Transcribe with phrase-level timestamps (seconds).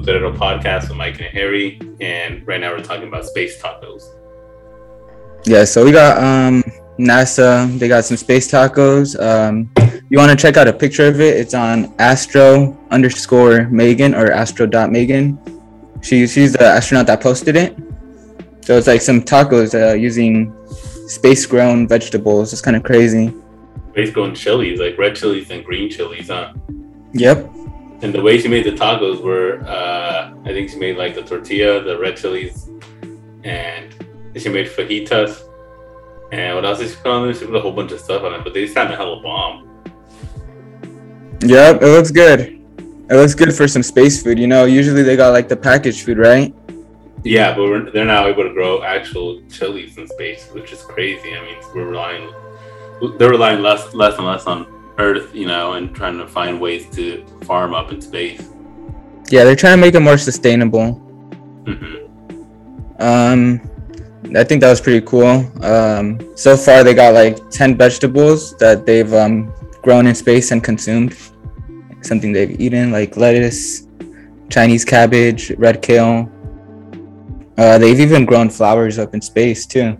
[0.00, 4.04] Futurero podcast with Mike and Harry, and right now we're talking about space tacos.
[5.44, 6.62] Yeah, so we got um
[6.98, 7.78] NASA.
[7.78, 9.20] They got some space tacos.
[9.20, 9.70] Um,
[10.08, 11.36] you want to check out a picture of it?
[11.36, 15.38] It's on Astro underscore Megan or Astro dot Megan.
[16.02, 17.76] She she's the astronaut that posted it.
[18.62, 20.54] So it's like some tacos uh, using
[21.08, 22.52] space grown vegetables.
[22.52, 23.34] It's kind of crazy.
[23.90, 26.54] Space grown chilies, like red chilies and green chilies, huh?
[27.12, 27.50] Yep.
[28.02, 31.22] And the way she made the tacos were, uh, I think she made like the
[31.22, 32.70] tortilla, the red chilies,
[33.44, 33.94] and
[34.34, 35.42] she made fajitas.
[36.32, 37.34] And what else did she put on there?
[37.34, 39.68] She put a whole bunch of stuff on it, but they sounded hella bomb.
[41.42, 42.40] Yep, it looks good.
[43.10, 44.38] It looks good for some space food.
[44.38, 46.54] You know, usually they got like the packaged food, right?
[47.22, 51.34] Yeah, but we're, they're now able to grow actual chilies in space, which is crazy.
[51.34, 52.32] I mean, we're relying,
[53.18, 56.88] they're relying less, less and less on Earth, you know, and trying to find ways
[56.96, 58.48] to farm up in space.
[59.30, 60.92] Yeah, they're trying to make it more sustainable.
[61.66, 61.96] hmm
[62.98, 63.60] Um,
[64.36, 65.50] I think that was pretty cool.
[65.64, 70.62] Um, so far they got like ten vegetables that they've um, grown in space and
[70.62, 71.16] consumed.
[72.02, 73.86] Something they've eaten like lettuce,
[74.48, 76.30] Chinese cabbage, red kale.
[77.56, 79.96] Uh, they've even grown flowers up in space too.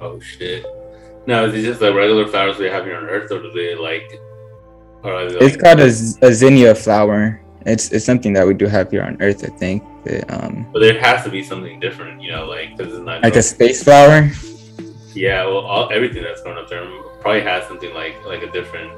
[0.00, 0.64] Oh shit!
[1.26, 3.74] Now is it just like regular flowers we have here on Earth, or do they
[3.74, 4.20] like?
[5.02, 7.40] Or are they, It's like- called a, z- a zinnia flower.
[7.64, 9.84] It's it's something that we do have here on Earth, I think.
[10.04, 13.22] But, um, But there has to be something different, you know, like because it's not
[13.22, 14.30] like a space flower.
[15.14, 16.84] Yeah, well, all, everything that's grown up there
[17.20, 18.90] probably has something like like a different,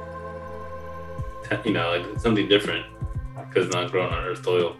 [1.63, 2.85] you know, like something different
[3.37, 4.75] because it's not grown on Earth soil.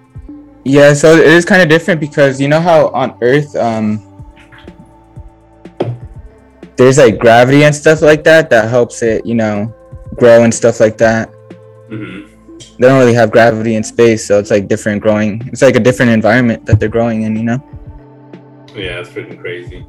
[0.63, 4.01] Yeah, so it is kind of different because you know how on Earth, um,
[6.77, 9.73] there's like gravity and stuff like that that helps it, you know,
[10.15, 11.29] grow and stuff like that.
[11.89, 12.27] hmm
[12.79, 15.41] They don't really have gravity in space, so it's like different growing.
[15.47, 17.59] It's like a different environment that they're growing in, you know.
[18.75, 19.85] Yeah, it's freaking crazy.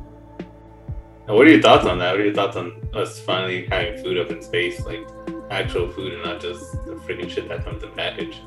[1.26, 2.12] Now, what are your thoughts on that?
[2.12, 5.04] What are your thoughts on us finally having food up in space, like
[5.50, 8.40] actual food and not just the freaking shit that comes in package?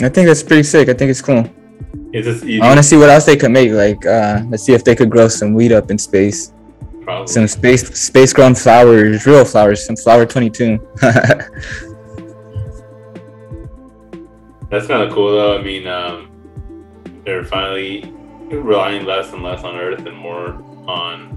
[0.00, 0.88] I think that's pretty sick.
[0.88, 1.44] I think it's cool.
[2.14, 3.72] I want to see what else they could make.
[3.72, 6.52] Like, uh, let's see if they could grow some weed up in space.
[7.08, 10.78] Probably Some space space grown flowers, real flowers, some flower twenty two.
[14.70, 15.58] That's kind of cool, though.
[15.58, 16.30] I mean, um,
[17.24, 18.12] they're finally
[18.50, 21.34] relying less and less on Earth and more on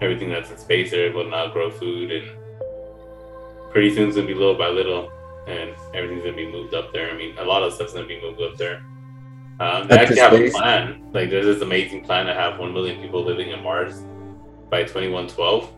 [0.00, 0.90] everything that's in space.
[0.90, 2.26] They're able to now grow food, and
[3.70, 5.12] pretty soon it's gonna be little by little,
[5.46, 7.12] and everything's gonna be moved up there.
[7.12, 8.84] I mean, a lot of stuff's gonna be moved up there.
[9.60, 11.08] Um, they Up actually have a plan.
[11.12, 14.02] Like, there's this amazing plan to have one million people living in Mars
[14.74, 15.70] by 2112.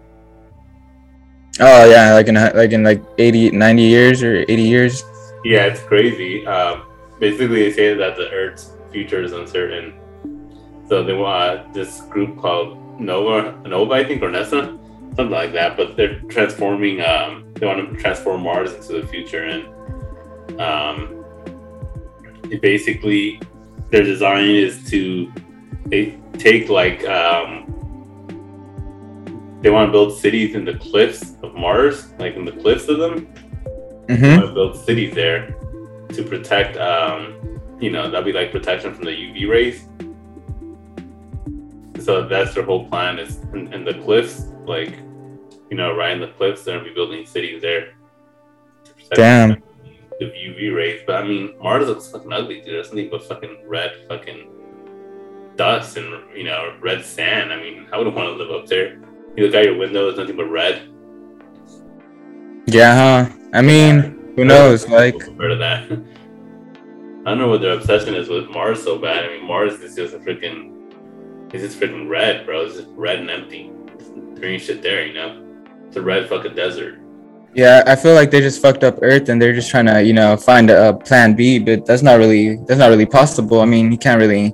[1.60, 5.04] oh yeah, like in like in like 80, 90 years or eighty years.
[5.44, 6.46] Yeah, it's crazy.
[6.46, 6.86] Um,
[7.20, 9.92] basically, they say that the Earth's future is uncertain.
[10.88, 12.68] So they want this group called
[12.98, 14.62] Nova, Nova, I think, or NASA,
[15.14, 15.76] something like that.
[15.76, 17.02] But they're transforming.
[17.02, 19.62] Um, they want to transform Mars into the future, and
[20.58, 20.96] um,
[22.50, 23.40] it basically
[23.90, 25.30] their design is to
[25.84, 27.75] they take like um,
[29.62, 32.98] they want to build cities in the cliffs of Mars, like in the cliffs of
[32.98, 33.26] them?
[34.08, 34.40] Mm-hmm.
[34.40, 35.56] want to build cities there
[36.10, 39.88] to protect um you know that'd be like protection from the uv rays.
[42.04, 44.96] So that's their whole plan is in, in the cliffs like
[45.70, 47.94] you know right in the cliffs they're gonna be building cities there
[48.84, 49.62] to protect Damn.
[50.20, 51.02] the uv rays.
[51.04, 52.74] But i mean mars looks fucking ugly dude.
[52.74, 54.52] There's nothing but fucking red fucking
[55.56, 57.52] dust and you know red sand.
[57.52, 59.00] I mean i wouldn't want to live up there
[59.36, 60.88] you look out your window there's nothing but red
[62.66, 62.94] Yeah,
[63.26, 63.36] huh?
[63.52, 64.88] I mean, who knows?
[64.88, 65.82] Like, compared to that.
[67.26, 69.24] I don't know what their obsession is with Mars so bad.
[69.24, 70.92] I mean, Mars is just a freaking,
[71.52, 72.66] it's just freaking red, bro.
[72.66, 73.72] It's just red and empty.
[74.34, 75.42] There shit there, you know.
[75.86, 77.00] It's a red fucking desert.
[77.54, 80.12] yeah, I feel like they just fucked up Earth and they're just trying to, you
[80.12, 83.60] know, find a, a plan B, but that's not really that's not really possible.
[83.60, 84.50] I mean, you can't really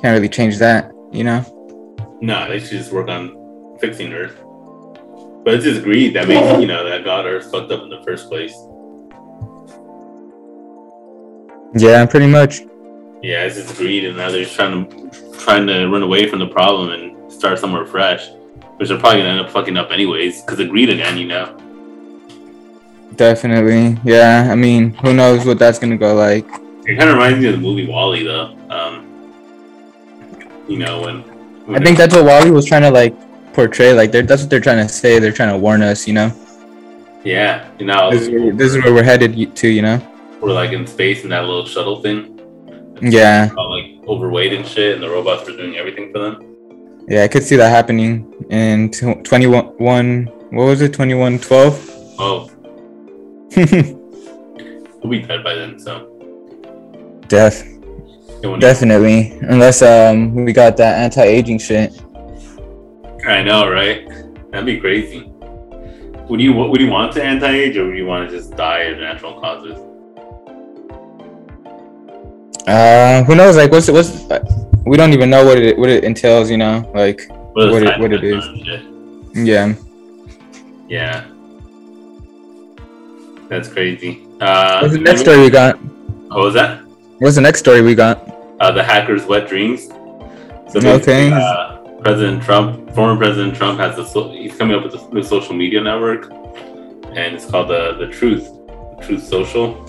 [0.00, 1.44] can't really change that, you know.
[2.20, 3.39] No, they should just work on
[3.80, 4.36] fixing Earth.
[5.44, 8.02] But it's just greed that makes you know that got Earth fucked up in the
[8.02, 8.54] first place.
[11.74, 12.60] Yeah, pretty much.
[13.22, 16.38] Yeah, it's just greed, and now they're just trying to trying to run away from
[16.38, 18.28] the problem and start somewhere fresh,
[18.76, 21.56] which they're probably gonna end up fucking up anyways because of greed again, you know.
[23.16, 23.98] Definitely.
[24.04, 26.46] Yeah, I mean, who knows what that's gonna go like.
[26.86, 28.56] It kind of reminds me of the movie WALL-E, though.
[28.70, 29.06] Um,
[30.66, 33.14] you know when, I think that's what WALL-E was trying to like
[33.60, 33.92] portray.
[33.92, 35.18] Like, they're, that's what they're trying to say.
[35.18, 36.28] They're trying to warn us, you know.
[37.24, 39.98] yeah, you know This is, where, this is where we're headed to, you know.
[40.40, 42.18] we're like in space in that little shuttle thing.
[43.02, 43.50] Yeah.
[43.56, 46.34] Like overweight and shit, and the robots were doing everything for them.
[47.08, 48.12] Yeah, I could see that happening
[48.50, 50.26] in tw- 21.
[50.56, 50.92] What was it?
[50.92, 52.16] 2112?
[52.18, 52.50] Oh,
[55.02, 55.78] we'll be dead by then.
[55.78, 56.06] So
[57.26, 57.66] death
[58.58, 59.38] definitely.
[59.42, 61.92] Unless um we got that anti-aging shit.
[63.30, 64.08] I know, right?
[64.50, 65.24] That'd be crazy.
[66.28, 68.98] Would you would you want to anti-age, or would you want to just die of
[68.98, 69.78] natural causes?
[72.66, 73.56] Uh, who knows?
[73.56, 73.92] Like, what's it?
[73.92, 74.10] What's
[74.86, 76.50] we don't even know what it what it entails.
[76.50, 78.44] You know, like, What, What it- what it is.
[79.34, 79.74] Yeah.
[80.88, 81.24] Yeah.
[83.48, 84.24] That's crazy.
[84.40, 85.76] Uh, What's the next story we got?
[86.30, 86.80] What was that?
[87.18, 88.16] What's the next story we got?
[88.60, 89.88] Uh, the hackers' wet dreams.
[90.70, 91.32] So Okay.
[91.32, 95.22] uh, President Trump, former President Trump, has a so- he's coming up with a new
[95.22, 98.48] social media network, and it's called the the Truth,
[99.02, 99.84] Truth Social,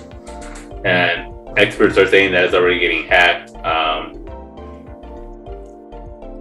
[0.85, 3.51] and experts are saying that it's already getting hacked.
[3.65, 4.17] Um,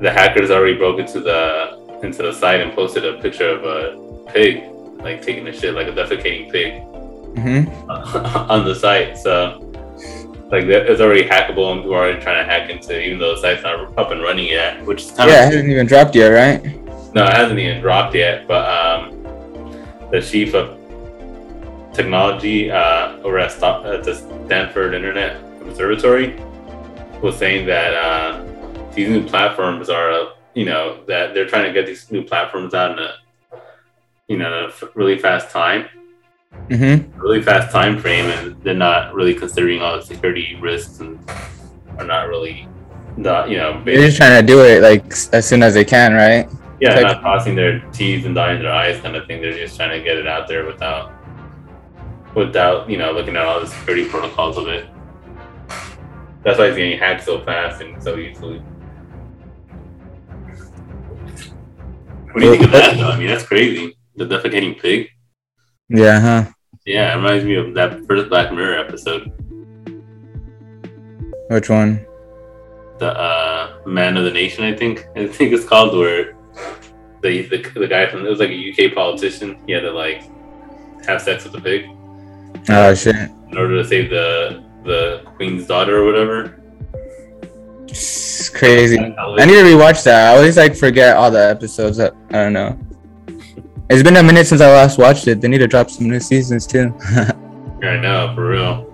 [0.00, 4.32] the hackers already broke into the into the site and posted a picture of a
[4.32, 4.64] pig,
[5.00, 6.82] like taking a shit, like a defecating pig,
[7.30, 7.90] Mm-hmm.
[8.50, 9.16] on the site.
[9.16, 9.69] So,
[10.50, 13.34] like, it's already hackable, and people are already trying to hack into, it, even though
[13.34, 14.84] the site's not up and running yet.
[14.84, 17.14] Which is kind of Yeah, it hasn't even dropped yet, right?
[17.14, 18.46] no, it hasn't even dropped yet.
[18.48, 19.72] But um,
[20.10, 20.76] the chief of
[21.92, 24.14] technology uh, over at, at the
[24.46, 26.36] Stanford Internet Observatory
[27.22, 28.44] was saying that uh,
[28.94, 32.74] these new platforms are, uh, you know, that they're trying to get these new platforms
[32.74, 33.14] out in a,
[34.28, 35.86] you know, in a f- really fast time,
[36.70, 37.18] Mm-hmm.
[37.20, 41.18] really fast time frame, and they're not really considering all the security risks and
[41.98, 42.68] are not really,
[43.16, 46.12] not you know, They're just trying to do it like as soon as they can,
[46.14, 46.48] right?
[46.80, 49.40] yeah, Like- not crossing their T's and dotting their I's kind of thing.
[49.42, 51.12] They're just trying to get it out there without,
[52.34, 54.86] without you know, looking at all the security protocols of it.
[56.44, 58.58] That's why it's getting hacked so fast and so easily.
[62.32, 62.96] What do you think of that?
[62.96, 63.08] Though?
[63.10, 63.96] I mean, that's crazy.
[64.16, 65.08] The defecating pig.
[65.90, 66.50] Yeah, huh?
[66.86, 69.30] Yeah, it reminds me of that first Black Mirror episode,
[71.48, 72.06] Which one?
[72.98, 74.62] the uh, Man of the Nation.
[74.64, 76.36] I think I think it's called where
[77.22, 79.58] the the, the guy from it was like a UK politician.
[79.66, 80.22] He had to like
[81.06, 81.86] have sex with a pig.
[82.68, 83.16] Oh shit.
[83.16, 86.56] in order to save the the queen's daughter or whatever.
[87.88, 88.98] It's crazy.
[88.98, 90.32] I need to rewatch that.
[90.32, 91.98] I always like forget all the episodes.
[91.98, 92.78] I, I don't know.
[93.90, 95.40] It's been a minute since I last watched it.
[95.40, 96.94] They need to drop some new seasons too.
[97.82, 98.86] I know for real.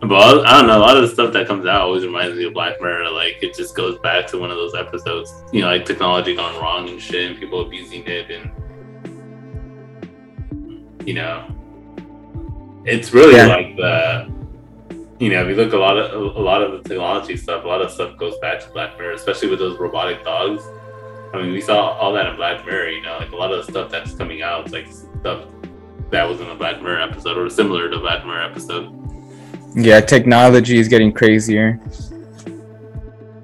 [0.00, 0.78] But I don't know.
[0.78, 3.10] A lot of the stuff that comes out always reminds me of Black Mirror.
[3.10, 5.32] Like it just goes back to one of those episodes.
[5.52, 8.50] You know, like technology gone wrong and shit, and people abusing it, and
[11.08, 11.48] you know,
[12.84, 13.46] it's really Yeah.
[13.46, 14.32] like the.
[15.18, 17.66] You know, if you look a lot of a lot of the technology stuff, a
[17.66, 20.62] lot of stuff goes back to Black Mirror, especially with those robotic dogs.
[21.34, 22.88] I mean, we saw all that in Black Mirror.
[22.90, 24.86] You know, like a lot of the stuff that's coming out, like
[25.20, 25.44] stuff
[26.10, 28.92] that was in the Black Mirror episode or similar to Black Mirror episode.
[29.74, 31.80] yeah, technology is getting crazier.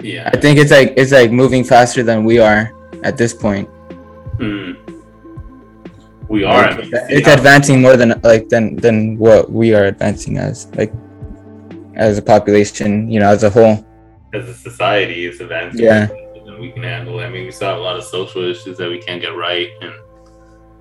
[0.00, 0.30] Yeah.
[0.32, 2.72] I think it's like it's like moving faster than we are
[3.04, 3.68] at this point.
[4.38, 4.72] Hmm.
[6.28, 6.64] We are.
[6.64, 9.84] I mean, you see It's how- advancing more than like than than what we are
[9.84, 10.92] advancing as like
[11.94, 13.84] as a population, you know, as a whole.
[14.34, 16.08] as a society is advancing Yeah.
[16.52, 17.24] And we can handle it.
[17.24, 19.70] I mean, we still have a lot of social issues that we can't get right,
[19.80, 19.94] and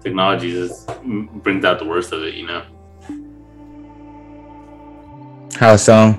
[0.01, 0.89] technology just
[1.43, 2.35] brings out the worst of it.
[2.35, 2.63] You know.
[5.55, 6.15] How so?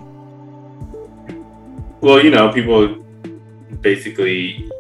[2.00, 3.04] Well, you know, people
[3.80, 4.70] basically,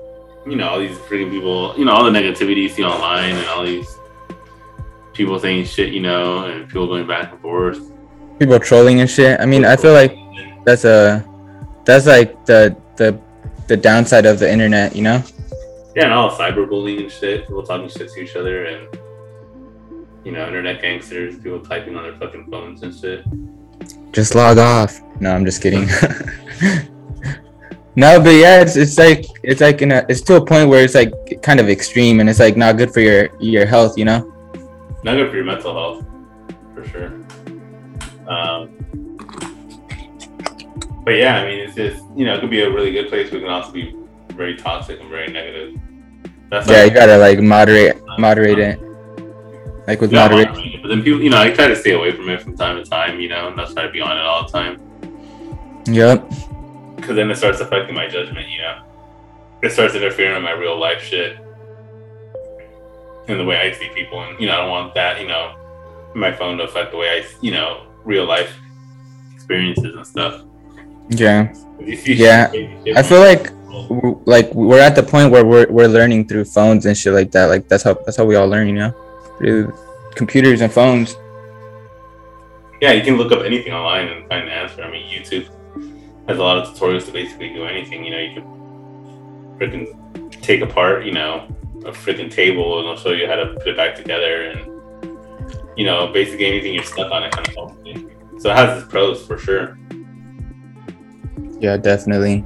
[0.46, 3.46] you know, all these freaking people, you know, all the negativity you see online and
[3.48, 3.96] all these
[5.12, 7.78] people saying shit, you know, and people going back and forth.
[8.38, 9.40] People trolling and shit.
[9.40, 10.16] I mean, I feel like
[10.64, 11.24] that's a
[11.84, 13.20] that's like the the
[13.66, 15.22] the downside of the internet, you know?
[15.94, 18.88] Yeah, and all cyberbullying and shit, people talking shit to each other, and
[20.24, 23.24] you know, internet gangsters, people typing on their fucking phones and shit.
[24.12, 25.00] Just log off.
[25.20, 25.86] No, I'm just kidding.
[27.96, 30.84] no, but yeah, it's it's like it's like in a it's to a point where
[30.84, 34.04] it's like kind of extreme and it's like not good for your your health, you
[34.04, 34.28] know?
[35.04, 36.06] Not good for your mental health,
[36.74, 37.12] for sure.
[38.28, 38.70] Um,
[41.04, 43.30] but yeah, I mean, it's just you know, it could be a really good place,
[43.30, 43.94] but it can also be
[44.30, 45.78] very toxic and very negative.
[46.50, 48.80] That's Yeah, you gotta like moderate uh, uh, moderate it.
[49.86, 50.48] Like with Yeah, moderate.
[50.82, 52.88] But then people, you know, I try to stay away from it from time to
[52.88, 54.80] time, you know, and not try to be on it all the time.
[55.86, 56.28] Yep.
[56.96, 58.48] because then it starts affecting my judgment.
[58.48, 58.82] You know,
[59.62, 61.38] it starts interfering with my real life shit
[63.28, 65.20] and the way I see people, and you know, I don't want that.
[65.20, 65.54] You know,
[66.14, 68.56] my phone to affect the way I, you know, real life
[69.34, 70.42] experiences and stuff.
[71.08, 71.54] Yeah.
[71.80, 72.50] If you see Yeah,
[72.96, 73.50] I feel like
[74.26, 77.46] like we're at the point where we're we're learning through phones and shit like that.
[77.46, 78.92] Like that's how that's how we all learn, you know,
[79.38, 79.72] through
[80.14, 81.16] computers and phones.
[82.80, 84.82] yeah, you can look up anything online and find the answer.
[84.82, 85.48] I mean, YouTube
[86.28, 88.04] has a lot of tutorials to basically do anything.
[88.04, 91.48] You know, you can freaking take apart, you know,
[91.84, 94.72] a freaking table and it'll show you how to put it back together and
[95.76, 98.10] you know, basically anything you're stuck on it kind of helps you.
[98.38, 99.78] So it has its pros for sure.
[101.62, 102.44] Yeah, definitely.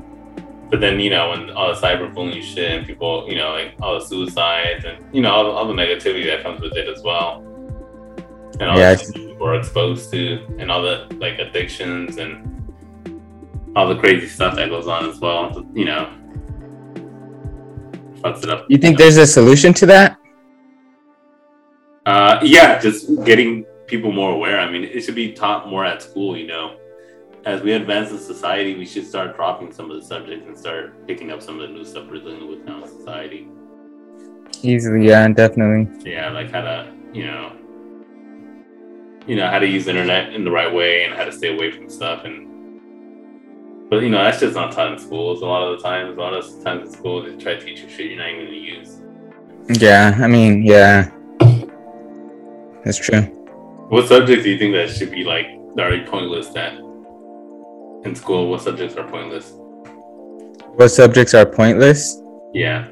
[0.68, 3.98] But then, you know, when all the cyberbullying shit and people, you know, like all
[3.98, 7.40] the suicides and, you know, all, all the negativity that comes with it as well.
[8.60, 12.44] And all Yeah, the people are exposed to and all the like addictions and
[13.74, 16.12] all the crazy stuff that goes on as well, you know.
[18.16, 18.66] Fucks it up.
[18.68, 20.18] You think there's a solution to that?
[22.04, 24.60] Uh, yeah, just getting people more aware.
[24.60, 26.76] I mean, it should be taught more at school, you know.
[27.46, 31.06] As we advance in society, we should start dropping some of the subjects and start
[31.06, 33.46] picking up some of the new stuff we're dealing with now in society.
[34.62, 36.10] Easily, yeah, definitely.
[36.10, 37.52] Yeah, like how to, you know,
[39.28, 41.70] you know how to use internet in the right way and how to stay away
[41.70, 42.24] from stuff.
[42.24, 45.40] And but you know that's just not taught in schools.
[45.40, 47.78] A lot of the times, a lot of times in school they try to teach
[47.78, 49.80] you shit you're not even going to use.
[49.80, 51.12] Yeah, I mean, yeah,
[52.84, 53.22] that's true.
[53.88, 55.46] What subjects do you think that should be like
[55.78, 56.85] already pointless that
[58.06, 58.48] in school?
[58.48, 59.52] What subjects are pointless?
[60.76, 62.22] What subjects are pointless?
[62.54, 62.88] Yeah.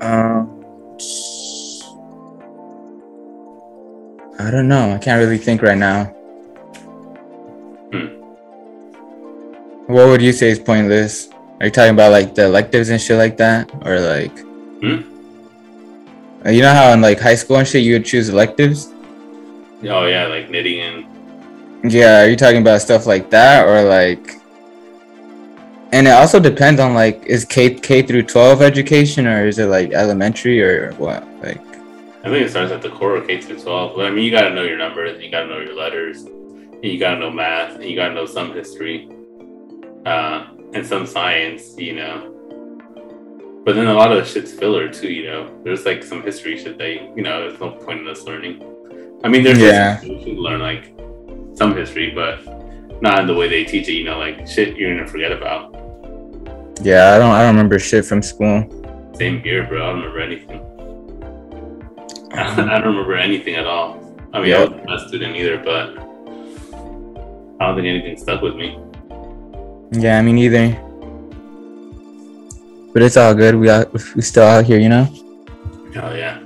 [0.00, 0.62] Um,
[4.38, 4.92] I don't know.
[4.92, 6.04] I can't really think right now.
[7.92, 8.06] Hmm.
[9.92, 11.28] What would you say is pointless?
[11.60, 14.36] Are you talking about like the electives and shit like that, or like?
[14.80, 15.10] Hmm?
[16.46, 18.92] You know how in like high school and shit you would choose electives?
[19.84, 21.13] Oh yeah, like knitting and
[21.84, 24.40] Yeah, are you talking about stuff like that or like
[25.92, 29.66] and it also depends on like is K K through 12 education or is it
[29.66, 31.22] like elementary or what?
[31.42, 31.60] Like
[32.24, 33.96] I think it starts at the core of K through 12.
[33.96, 36.22] But I mean, you got to know your numbers, you got to know your letters,
[36.22, 39.10] and you got to know math, and you got to know some history,
[40.06, 42.30] uh, and some science, you know.
[43.66, 45.60] But then a lot of the shit's filler too, you know.
[45.64, 48.62] There's like some history shit that you, you know, there's no point in us learning.
[49.22, 50.00] I mean, there's Yeah.
[50.02, 50.94] you should learn like
[51.54, 52.40] some history, but
[53.00, 53.94] not in the way they teach it.
[53.94, 55.72] You know, like shit you're gonna forget about.
[56.82, 58.68] yeah, I don't I don't remember shit from school.
[59.14, 59.82] Same here, bro.
[59.82, 60.60] I don't remember anything.
[62.34, 64.00] I um, don't remember anything at all.
[64.32, 65.90] I mean, I wasn't a student either, but
[67.60, 68.78] I don't think anything stuck with me.
[69.92, 70.70] Yeah, I mean, neither.
[72.92, 73.54] But it's all good.
[73.54, 75.08] We are, we still out here, you know.
[75.96, 76.43] Oh yeah.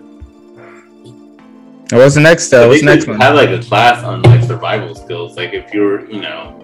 [1.90, 3.18] What's the next uh, what's the next one?
[3.20, 5.36] Have like a class on like survival skills.
[5.36, 6.54] Like if you're, you know,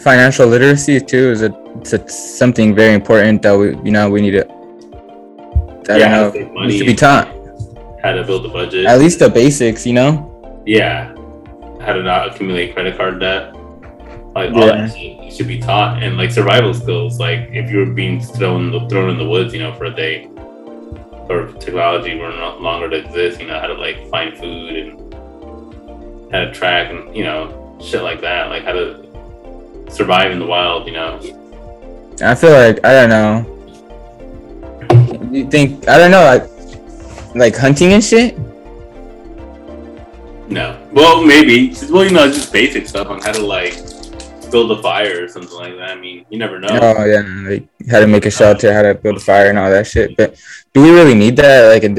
[0.00, 4.22] Financial literacy too is a, it's a, something very important that we you know we
[4.22, 4.46] need to
[5.90, 6.66] I Yeah, don't know money.
[6.68, 7.28] needs to be taught.
[8.02, 8.86] how to build a budget.
[8.86, 10.62] At least the basics, you know.
[10.64, 11.08] yeah,
[11.84, 13.52] how to not accumulate credit card debt.
[14.34, 14.86] Like all Yeah.
[14.86, 17.18] that shit should be taught, and like survival skills.
[17.20, 20.28] Like if you're being thrown thrown in the woods, you know, for a day,
[21.32, 25.14] or technology were no longer to exist, you know, how to like find food and
[26.32, 29.06] how to track and you know shit like that, like how to
[29.90, 31.18] survive in the wild, you know.
[32.22, 33.48] I feel like I don't know.
[35.32, 36.44] You think I don't know like
[37.34, 38.38] like hunting and shit?
[40.48, 43.74] No, well maybe, well you know, just basic stuff on how to like
[44.52, 45.90] build a fire or something like that.
[45.96, 46.68] I mean, you never know.
[46.70, 49.70] Oh yeah, like how to make a shelter, how to build a fire and all
[49.70, 50.16] that shit.
[50.16, 50.36] But
[50.72, 51.68] do we really need that?
[51.72, 51.98] Like, in-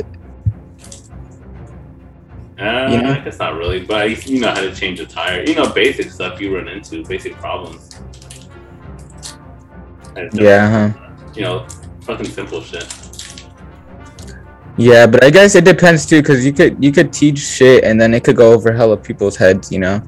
[2.59, 3.11] Uh, You know?
[3.11, 5.43] I guess not really, but you know how to change a tire.
[5.43, 7.89] You know, basic stuff you run into, basic problems.
[10.33, 10.89] Yeah, huh?
[11.35, 11.67] You know,
[12.01, 12.85] fucking simple shit.
[14.77, 17.99] Yeah, but I guess it depends too, cause you could you could teach shit and
[17.99, 20.01] then it could go over hella people's heads, you know.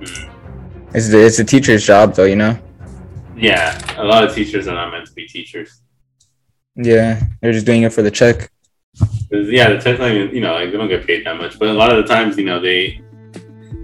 [0.00, 0.28] Mhm.
[0.96, 2.58] It's the, it's the teacher's job though, you know.
[3.36, 5.82] Yeah, a lot of teachers are not meant to be teachers.
[6.74, 8.50] Yeah, they're just doing it for the check.
[9.30, 11.94] yeah, the even, you know, like they don't get paid that much, but a lot
[11.94, 13.02] of the times, you know, they,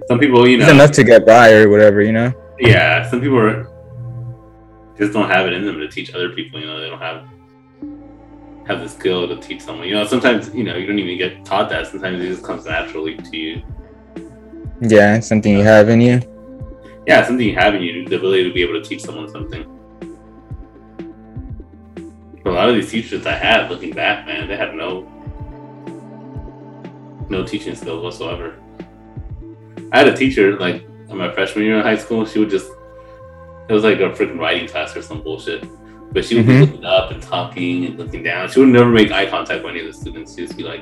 [0.07, 2.33] some people, you It's know, enough to get by or whatever, you know.
[2.59, 3.69] yeah, some people are,
[4.97, 6.59] just don't have it in them to teach other people.
[6.59, 7.27] You know, they don't have
[8.65, 9.87] have the skill to teach someone.
[9.87, 11.85] You know, sometimes you know you don't even get taught that.
[11.87, 13.61] Sometimes it just comes naturally to you.
[14.81, 16.32] Yeah, it's something you have in you.
[17.05, 19.27] Yeah, it's something you have in you, the ability to be able to teach someone
[19.29, 19.65] something.
[22.43, 25.09] But a lot of these teachers I had, looking back, man, they had no
[27.29, 28.55] no teaching skills whatsoever.
[29.91, 32.25] I had a teacher like in my freshman year in high school.
[32.25, 32.69] She would just
[33.69, 35.65] it was like a freaking writing class or some bullshit.
[36.13, 36.61] But she would be Mhm.
[36.61, 38.47] looking up and talking and looking down.
[38.49, 40.35] She would never make eye contact with any of the students.
[40.35, 40.81] She'd just be like,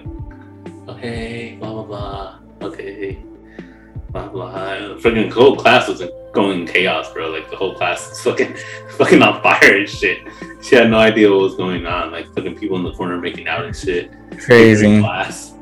[0.90, 2.36] okay, blah blah blah.
[2.68, 3.20] Okay.
[4.12, 4.54] Blah blah.
[4.98, 6.04] Freaking whole class was
[6.34, 7.30] going in chaos, bro.
[7.30, 8.56] Like the whole class was fucking
[8.98, 10.28] fucking on fire and shit.
[10.62, 12.12] She had no idea what was going on.
[12.12, 14.12] Like fucking people in the corner making out and shit.
[14.40, 15.00] Crazy.
[15.00, 15.54] Class.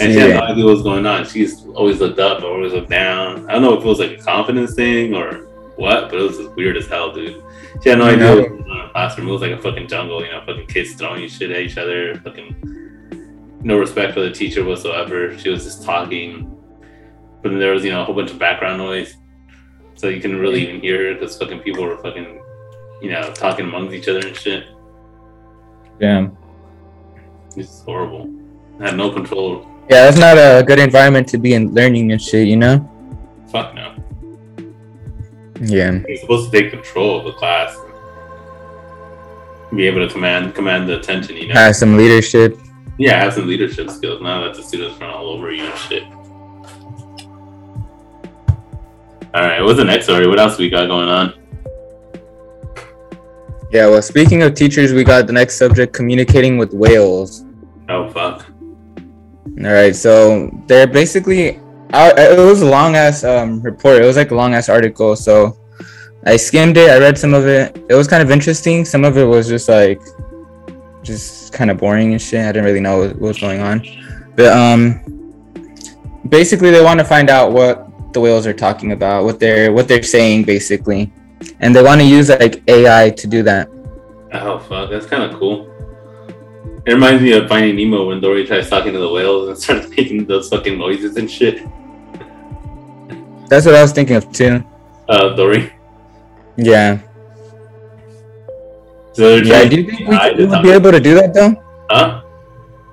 [0.00, 1.26] And she had no idea what was going on.
[1.26, 3.48] She's always looked up, always looked down.
[3.48, 5.46] I don't know if it was like a confidence thing or
[5.76, 7.42] what, but it was just weird as hell, dude.
[7.82, 8.36] She had no idea know.
[8.36, 9.28] what was going on in the classroom.
[9.28, 12.16] It was like a fucking jungle, you know, fucking kids throwing shit at each other,
[12.16, 15.36] fucking no respect for the teacher whatsoever.
[15.38, 16.56] She was just talking.
[17.42, 19.16] But then there was, you know, a whole bunch of background noise.
[19.94, 22.42] So you couldn't really even hear because fucking people were fucking,
[23.02, 24.64] you know, talking amongst each other and shit.
[25.98, 26.36] Damn.
[27.56, 28.32] It's horrible.
[28.80, 29.66] I had no control.
[29.90, 32.88] Yeah, that's not a good environment to be in learning and shit, you know?
[33.48, 33.94] Fuck no.
[35.60, 36.00] Yeah.
[36.06, 37.76] You're supposed to take control of the class.
[39.74, 41.54] Be able to command command the attention, you know.
[41.54, 42.58] Have some leadership.
[42.98, 44.20] Yeah, have some leadership skills.
[44.22, 46.04] Now that the students run all over you and shit.
[49.32, 50.26] All right, what's the next story?
[50.26, 51.34] What else we got going on?
[53.70, 57.44] Yeah, well, speaking of teachers, we got the next subject communicating with whales.
[57.88, 58.46] Oh fuck.
[59.64, 61.60] All right, so they're basically,
[61.92, 64.02] it was a long ass um, report.
[64.02, 65.14] It was like a long ass article.
[65.14, 65.56] So
[66.26, 66.90] I skimmed it.
[66.90, 67.76] I read some of it.
[67.88, 68.84] It was kind of interesting.
[68.84, 70.00] Some of it was just like,
[71.02, 72.40] just kind of boring and shit.
[72.40, 73.86] I didn't really know what, what was going on.
[74.34, 75.32] But um,
[76.28, 79.88] basically, they want to find out what the whales are talking about, what they're what
[79.88, 81.12] they're saying, basically,
[81.60, 83.68] and they want to use like AI to do that.
[84.32, 85.66] Oh fuck, that's kind of cool.
[86.86, 89.88] It reminds me of Finding Nemo when Dory tries talking to the whales and starts
[89.88, 91.62] making those fucking noises and shit.
[93.48, 94.64] That's what I was thinking of too.
[95.08, 95.72] Uh, Dory.
[96.56, 97.00] Yeah.
[99.12, 99.64] So Yeah.
[99.68, 101.54] Do you think we, could- we would be able to do that though?
[101.90, 102.22] Huh?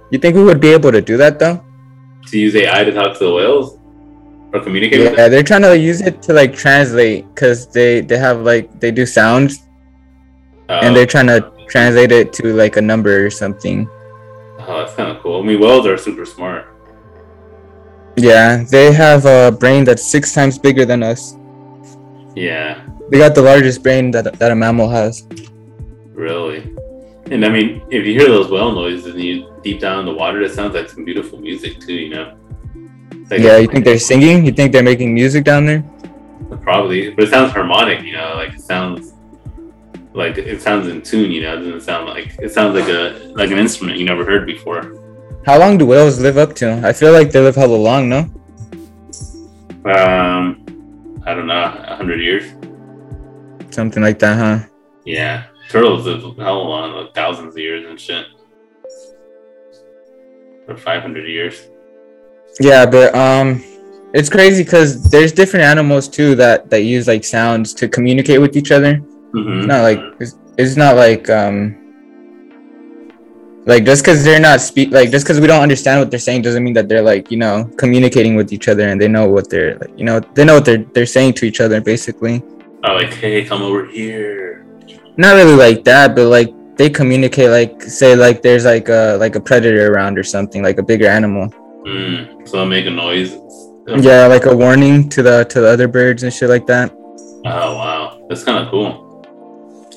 [0.10, 1.64] You think we would be able to do that though?
[2.28, 3.77] To use AI to talk to the whales
[4.58, 5.18] or communicate with?
[5.18, 8.92] Yeah, they're trying to use it to like translate because they they have like they
[8.92, 9.64] do sounds
[10.70, 10.94] and Oh.
[10.94, 11.40] they're trying to
[11.70, 13.88] translate it to like a number or something.
[14.60, 15.42] Oh, that's kind of cool.
[15.42, 16.68] I mean, whales are super smart.
[18.18, 21.36] Yeah, they have a brain that's six times bigger than us.
[22.36, 25.26] Yeah, They got the largest brain that that a mammal has.
[26.14, 26.74] really.
[27.32, 30.14] And I mean, if you hear those whale noises and you deep down in the
[30.14, 31.94] water, it sounds like some beautiful music too.
[31.94, 32.28] You know.
[33.30, 34.46] Like- Yeah, you think they're singing?
[34.46, 35.84] You think they're making music down there?
[36.62, 38.04] Probably, but it sounds harmonic.
[38.04, 39.14] You know, like it sounds
[40.14, 41.32] like it sounds in tune.
[41.32, 44.24] You know, it doesn't sound like it sounds like a like an instrument you never
[44.26, 44.96] heard before.
[45.46, 46.82] How long do whales live up to?
[46.86, 48.20] I feel like they live hella long, no?
[49.86, 50.66] Um,
[51.26, 52.52] I don't know, a hundred years.
[53.70, 54.68] Something like that, huh?
[55.06, 58.26] Yeah, turtles live hell long, like thousands of years and shit,
[60.68, 61.68] or five hundred years.
[62.60, 63.64] Yeah, but um,
[64.14, 68.56] it's crazy because there's different animals too that that use like sounds to communicate with
[68.56, 68.98] each other.
[69.34, 69.60] Mm-hmm.
[69.60, 71.88] It's not like it's, it's not like um,
[73.66, 76.42] like just because they're not speak like just because we don't understand what they're saying
[76.42, 79.50] doesn't mean that they're like you know communicating with each other and they know what
[79.50, 82.42] they're like you know they know what they're they're saying to each other basically.
[82.84, 84.66] Oh, like hey, come over here.
[85.18, 89.36] Not really like that, but like they communicate like say like there's like a like
[89.36, 91.52] a predator around or something like a bigger animal.
[91.88, 92.48] Mm.
[92.48, 93.38] So make a noise.
[93.88, 96.92] Yeah, like a warning to the to the other birds and shit like that.
[96.92, 99.24] Oh wow, that's kind of cool.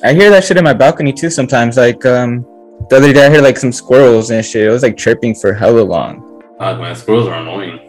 [0.01, 1.75] I hear that shit in my balcony too sometimes.
[1.75, 2.45] Like um
[2.89, 4.67] the other day I heard like some squirrels and shit.
[4.67, 6.41] It was like chirping for hella long.
[6.57, 7.79] God, man, squirrels are annoying.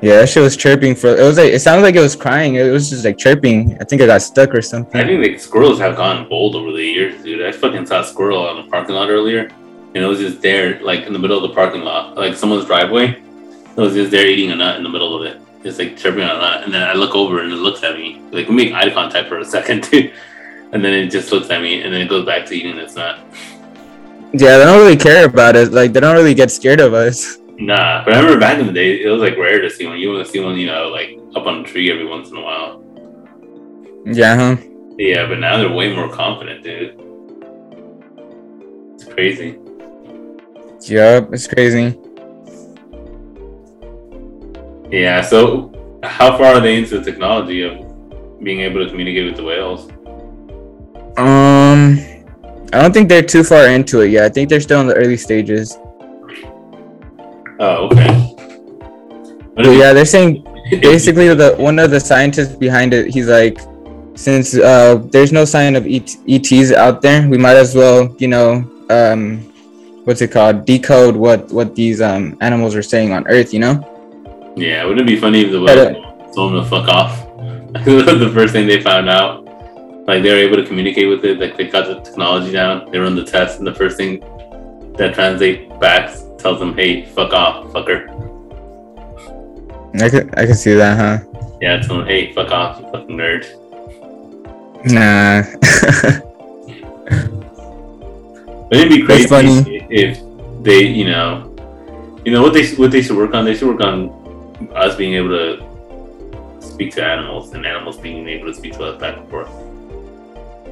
[0.00, 2.54] Yeah, that shit was chirping for it was like it sounded like it was crying.
[2.54, 3.76] It was just like chirping.
[3.78, 4.98] I think I got stuck or something.
[4.98, 7.44] I think like squirrels have gone bold over the years, dude.
[7.44, 9.50] I fucking saw a squirrel on the parking lot earlier,
[9.94, 12.64] and it was just there, like in the middle of the parking lot, like someone's
[12.64, 13.10] driveway.
[13.10, 16.22] It was just there eating a nut in the middle of it, just like chirping
[16.22, 16.64] on a nut.
[16.64, 19.28] And then I look over and it looks at me, like we make eye contact
[19.28, 20.12] for a second, too.
[20.72, 22.94] And then it just looks at me, and then it goes back to eating its
[22.94, 23.20] nut.
[24.32, 25.68] Yeah, they don't really care about us.
[25.68, 27.36] Like they don't really get scared of us.
[27.58, 29.98] Nah, but I remember back in the day, it was like rare to see one.
[29.98, 32.40] You would see one, you know, like up on a tree every once in a
[32.40, 32.82] while.
[34.06, 34.62] Yeah, huh?
[34.98, 36.98] Yeah, but now they're way more confident, dude.
[38.94, 39.58] It's crazy.
[40.88, 41.98] Yup, it's crazy.
[44.90, 47.78] Yeah, so how far are they into the technology of
[48.42, 49.90] being able to communicate with the whales?
[51.16, 51.98] Um
[52.72, 54.24] I don't think they're too far into it yet.
[54.24, 55.78] I think they're still in the early stages.
[57.60, 58.34] Oh, okay.
[59.54, 60.44] But yeah, they're saying
[60.80, 63.58] basically the one of the scientists behind it he's like
[64.14, 68.28] since uh there's no sign of ET, ets out there we might as well you
[68.28, 69.51] know um
[70.04, 73.74] what's it called decode what what these um animals are saying on earth you know
[74.56, 77.12] Yeah, wouldn't it be funny if the But, whales told them to fuck off?
[77.84, 79.44] the first thing they found out,
[80.06, 82.98] like they were able to communicate with it, like they got the technology down, they
[82.98, 84.20] run the test, and the first thing
[84.98, 88.00] that translate back tells them, "Hey, fuck off, fucker."
[90.04, 91.16] i could i could see that huh
[91.60, 93.44] Yeah, tell them, "Hey, fuck off, you fucking nerd."
[94.84, 95.42] nah
[98.72, 100.20] it'd be crazy if
[100.62, 101.48] they, you know,
[102.24, 103.44] you know what they what they should work on.
[103.44, 104.10] They should work on
[104.74, 109.00] us being able to speak to animals and animals being able to speak to us
[109.00, 109.50] back and forth.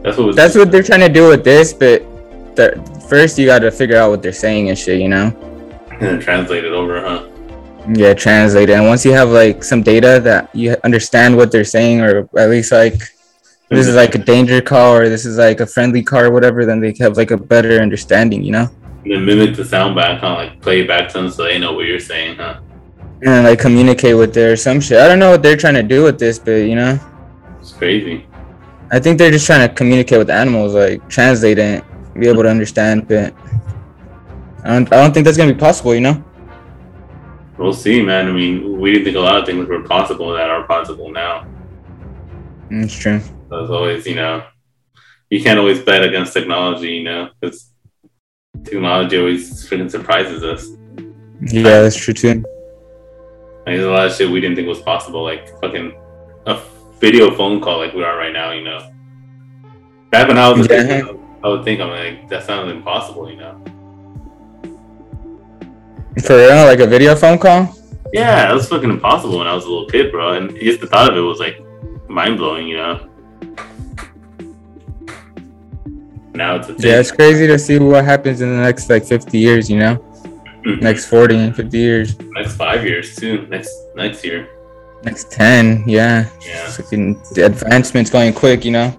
[0.03, 0.37] That's what.
[0.37, 2.03] That's what they're trying to do with this but
[2.57, 5.27] the, first you got to figure out what they're saying and shit you know
[5.91, 7.27] and then translate it over, huh?
[7.89, 8.75] Yeah, translate it.
[8.75, 12.51] And once you have like some data that you understand what they're saying, or at
[12.51, 13.01] least like
[13.77, 16.67] this is like a danger call or this is like a friendly car or whatever,
[16.67, 18.69] then they have like a better understanding, you know?
[19.05, 20.35] And then mimic the sound back, huh?
[20.35, 22.61] Like play it back to them so they know what you're saying, huh?
[23.23, 24.99] And like communicate with their some shit.
[24.99, 26.99] I don't know what they're trying to do with this, but you know,
[27.61, 28.27] It's crazy.
[28.91, 32.49] I think they're just trying to communicate with animals, like translate it, be able to
[32.49, 33.07] understand.
[33.07, 33.35] But
[34.65, 36.25] I don't, I don't think that's gonna be possible, you know?
[37.57, 38.27] We'll see, man.
[38.27, 41.47] I mean, we didn't think a lot of things were possible that are possible now.
[42.71, 43.21] Mm, that's true.
[43.53, 44.45] It's always, you know,
[45.29, 47.73] you can't always bet against technology, you know, because
[48.65, 50.69] technology always freaking surprises us.
[51.41, 52.45] Yeah, that's true too.
[53.67, 55.93] Like, there's a lot of shit we didn't think was possible, like fucking
[56.47, 56.61] a
[57.01, 58.79] video phone call like we are right now, you know.
[60.11, 61.03] Back when I was a Yeah.
[61.03, 63.57] kid, I would think I'm like that sounds impossible, you know.
[66.23, 67.75] For real, like a video phone call.
[68.13, 70.35] Yeah, that was fucking impossible when I was a little kid, bro.
[70.35, 71.63] And just the thought of it was like
[72.09, 73.10] mind blowing, you know.
[76.35, 76.91] Now it's a thing.
[76.91, 79.97] Yeah, it's crazy to see what happens in the next like 50 years, you know?
[80.65, 80.81] Mhm.
[80.81, 82.17] Next 40 and 50 years.
[82.33, 83.47] next five years too.
[83.51, 84.49] Next next year.
[85.05, 86.27] Next 10, yeah.
[86.47, 86.67] Yeah.
[86.69, 88.95] Fucking the advancement's going quick, you know?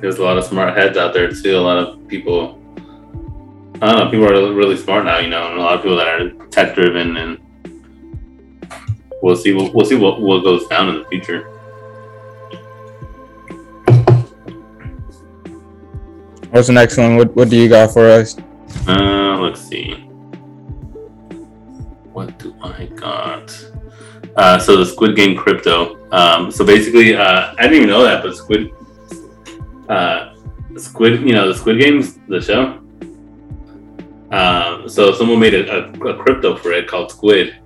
[0.00, 1.56] There's a lot of smart heads out there too.
[1.56, 2.58] A lot of people.
[3.82, 4.10] I don't know.
[4.10, 6.74] People are really smart now, you know, and a lot of people that are tech
[6.74, 7.38] driven, and
[9.22, 9.52] we'll see.
[9.52, 11.50] We'll, we'll see what what goes down in the future.
[16.54, 17.16] What's the next one?
[17.16, 18.38] What, what do you got for us?
[18.86, 19.94] Uh, let's see.
[22.12, 23.52] What do I got?
[24.36, 26.08] Uh, so the Squid Game crypto.
[26.12, 28.70] Um, so basically, uh, I didn't even know that, but Squid,
[29.88, 30.36] uh,
[30.76, 32.78] Squid, you know, the Squid Games, the show.
[34.30, 37.56] Um, so someone made a, a, a crypto for it called Squid,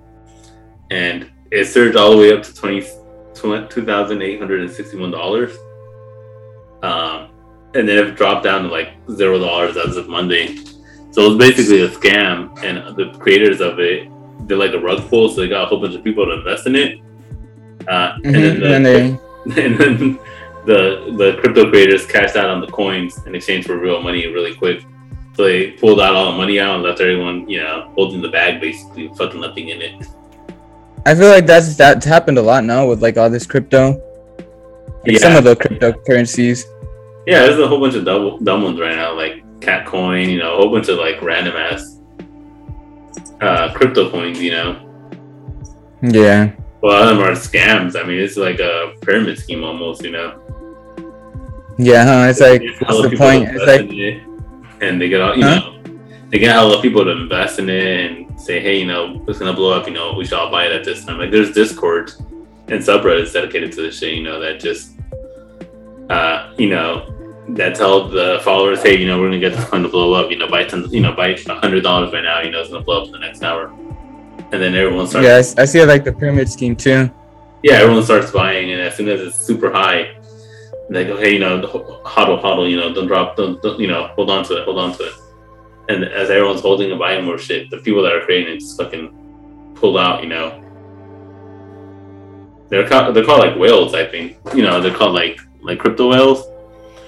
[0.89, 2.81] and it surged all the way up to 20,
[3.35, 5.57] $2,861.
[6.81, 7.29] Um,
[7.73, 10.57] and then it dropped down to like zero dollars as of Monday.
[11.11, 14.09] So it was basically a scam, and the creators of it
[14.47, 16.67] did like a rug pull, so they got a whole bunch of people to invest
[16.67, 16.99] in it.
[17.87, 19.09] Uh, and then, the, And they,
[19.63, 20.19] and then
[20.65, 24.55] the the crypto creators cashed out on the coins in exchange for real money really
[24.55, 24.83] quick.
[25.35, 28.27] So they pulled out all the money out and left everyone, you know, holding the
[28.27, 30.05] bag basically, fucking nothing in it.
[31.05, 34.01] I feel like that's that's happened a lot now with like all this crypto.
[35.07, 36.65] Like Some of the cryptocurrencies.
[36.65, 36.78] Yeah,
[37.45, 40.57] there's a whole bunch of double, dumb ones right now, like Catcoin, you know, a
[40.57, 41.99] whole bunch of like random ass
[43.41, 44.85] uh, crypto coins, you know.
[46.01, 46.51] Yeah.
[46.81, 47.99] Well, a lot of them are scams.
[48.01, 50.39] I mean, it's like a pyramid scheme almost, you know.
[51.77, 52.27] Yeah, huh?
[52.29, 53.49] It's like, what's the point?
[53.49, 54.23] It's like, it,
[54.81, 55.55] and they get all, you Huh?
[55.55, 55.83] know,
[56.29, 59.53] they get hella people to invest in it and say, hey, you know, it's gonna
[59.53, 59.87] blow up.
[59.87, 61.17] You know, we should all buy it at this time.
[61.17, 62.11] Like, there's Discord
[62.69, 64.13] and subreddits dedicated to this shit.
[64.13, 64.91] You know, that just,
[66.09, 67.13] uh, you know,
[67.55, 70.29] that tell the followers, hey, you know, we're gonna get this coin to blow up.
[70.29, 72.41] You know, buy ten, you know, buy a hundred dollars right now.
[72.41, 73.67] You know, it's gonna blow up in the next hour.
[74.51, 77.09] And then everyone starts yeah, I see like the pyramid scheme too.
[77.63, 80.17] yeah, everyone starts buying, and as soon as it's super high,
[80.89, 81.61] they go, "Hey, you know,
[82.05, 84.79] hodl, hodl, you know, don't drop, don't, don't, you know, hold on to it, hold
[84.79, 85.13] on to it."
[85.89, 88.77] And as everyone's holding and buying more shit, the people that are creating it just
[88.77, 90.63] fucking pull out, you know.
[92.69, 94.37] They're called, they're called like whales, I think.
[94.53, 96.43] You know, they're called like like crypto whales.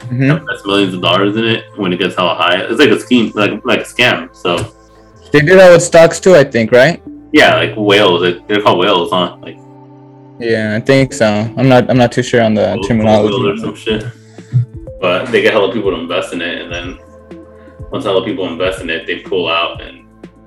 [0.10, 2.62] Hmm That's millions of dollars in it when it gets hella high.
[2.62, 4.36] It's like a scheme, like like a scam.
[4.36, 4.58] So
[5.32, 7.02] They do that with stocks too, I think, right?
[7.34, 9.38] yeah, like whales, they- they're called whales, huh?
[9.42, 9.58] Like
[10.40, 11.28] Yeah, I think so.
[11.58, 11.90] I'm not.
[11.90, 13.36] I'm not too sure on the terminology.
[13.48, 14.04] or some shit.
[15.00, 17.00] But they get hella people to invest in it, and then
[17.92, 20.06] once hella people invest in it, they pull out, and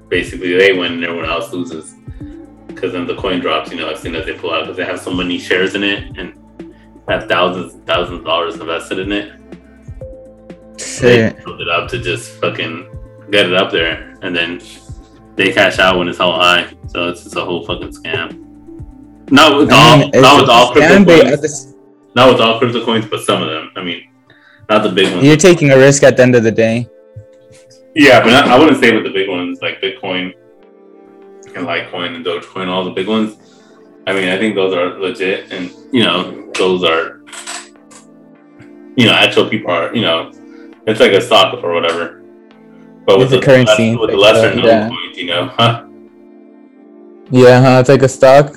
[0.08, 1.94] basically they win and everyone else loses.
[2.68, 4.84] because then the coin drops, you know, as soon as they pull out because they
[4.84, 6.34] have so many shares in it and
[7.08, 9.32] have thousands and thousands of dollars invested in it.
[10.78, 11.44] They Shit.
[11.44, 12.88] build it up to just fucking
[13.30, 14.60] get it up there, and then
[15.36, 16.72] they cash out when it's all high.
[16.88, 18.40] So it's just a whole fucking scam.
[19.30, 21.40] Not with I all, not with all crypto coins.
[21.40, 21.74] the
[22.14, 23.70] Not with all crypto coins, but some of them.
[23.76, 24.08] I mean,
[24.68, 25.24] not the big ones.
[25.24, 26.88] You're taking a risk at the end of the day.
[27.94, 30.34] Yeah, but not, I wouldn't say with the big ones like Bitcoin
[31.54, 33.36] and Litecoin and Dogecoin, all the big ones.
[34.06, 37.22] I mean, I think those are legit, and you know, those are,
[38.96, 40.30] you know, actual people are, you know,
[40.86, 42.22] it's like a stock or whatever.
[43.06, 44.88] But with a the currency, less- with the lesser known yeah.
[44.88, 45.86] coins, you know, huh?
[47.30, 47.80] Yeah, huh?
[47.80, 48.56] It's like a stock.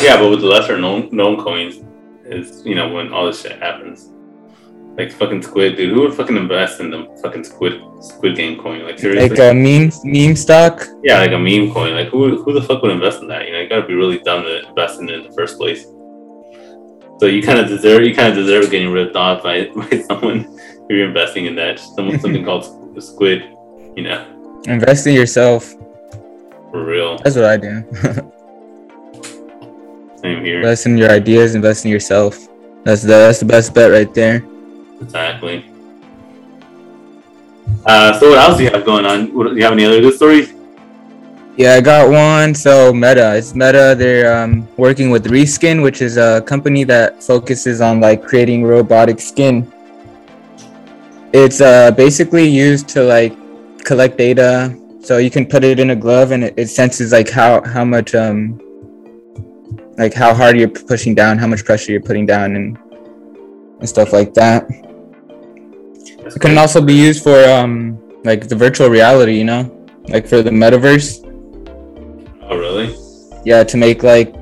[0.00, 1.82] Yeah, but with the lesser known known coins,
[2.24, 4.10] is you know when all this shit happens.
[4.98, 5.92] Like fucking squid, dude.
[5.94, 8.82] Who would fucking invest in the fucking squid squid game coin?
[8.84, 9.28] Like seriously?
[9.28, 10.84] Like a meme meme stock.
[11.04, 11.94] Yeah, like a meme coin.
[11.94, 13.46] Like who who the fuck would invest in that?
[13.46, 15.84] You know, you gotta be really dumb to invest in it in the first place.
[17.20, 20.40] So you kind of deserve you kind of deserve getting ripped off by, by someone
[20.88, 22.64] who you're investing in that someone something called
[23.00, 23.44] squid.
[23.96, 25.74] You know, Invest in yourself.
[26.72, 27.18] for real.
[27.18, 27.84] That's what I do.
[30.22, 30.56] Same here.
[30.56, 31.54] invest in your ideas.
[31.54, 32.36] Invest in yourself.
[32.84, 34.42] That's the that's the best bet right there.
[35.00, 35.64] Exactly.
[37.86, 39.26] Uh, so what else do you have going on?
[39.26, 40.52] Do you have any other good stories?
[41.56, 42.54] Yeah, I got one.
[42.54, 43.94] So Meta, it's Meta.
[43.98, 49.20] They're um, working with ReSkin, which is a company that focuses on like creating robotic
[49.20, 49.70] skin.
[51.32, 53.36] It's uh, basically used to like
[53.84, 57.28] collect data, so you can put it in a glove and it, it senses like
[57.28, 58.60] how how much um
[59.98, 62.78] like how hard you're pushing down, how much pressure you're putting down, and
[63.80, 64.68] and stuff like that.
[66.34, 69.62] It can also be used for um like the virtual reality, you know,
[70.08, 71.24] like for the metaverse.
[72.50, 72.94] Oh really?
[73.44, 74.34] yeah to make like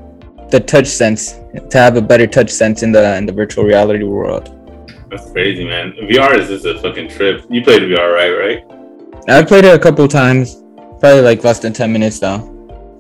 [0.51, 1.33] the touch sense
[1.71, 4.45] to have a better touch sense in the in the virtual reality world
[5.11, 5.93] That's crazy, man.
[6.11, 7.45] VR is just a fucking trip.
[7.51, 8.35] You played VR, right?
[8.45, 8.61] Right?
[9.29, 10.63] i've played it a couple times
[11.01, 12.39] probably like less than 10 minutes though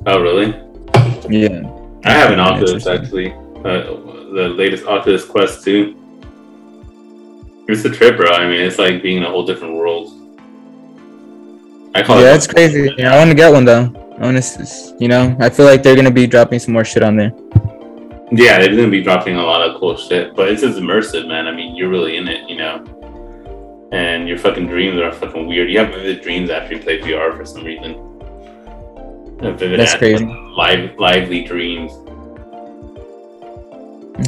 [0.07, 0.49] Oh really?
[1.29, 1.63] yeah
[2.05, 3.33] I have an Oculus actually.
[3.65, 3.79] Uh,
[4.39, 5.95] the latest Oculus Quest 2.
[7.69, 8.31] It's a trip, bro.
[8.31, 10.13] I mean, it's like being in a whole different world.
[11.97, 12.37] I call yeah it.
[12.37, 15.65] it's crazy i want to get one though i want to you know i feel
[15.65, 17.33] like they're gonna be dropping some more shit on there
[18.33, 21.47] Yeah, they're gonna be dropping a lot of cool shit, but it's just immersive, man.
[21.47, 22.83] I mean, you're really in it, you know.
[23.93, 25.71] And your fucking dreams are fucking weird.
[25.71, 27.95] You have vivid dreams after you play VR for some reason.
[29.41, 30.25] Uh, Vivid That's crazy.
[30.25, 31.93] Live, lively dreams.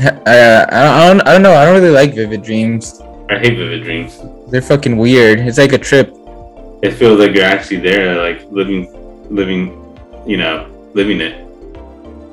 [0.01, 0.37] I, I,
[0.71, 4.19] I, don't, I don't know i don't really like vivid dreams I hate vivid dreams.
[4.51, 6.09] they're fucking weird it's like a trip
[6.83, 8.87] It feels like you're actually there, like living,
[9.31, 9.75] living,
[10.27, 11.35] you know, living it.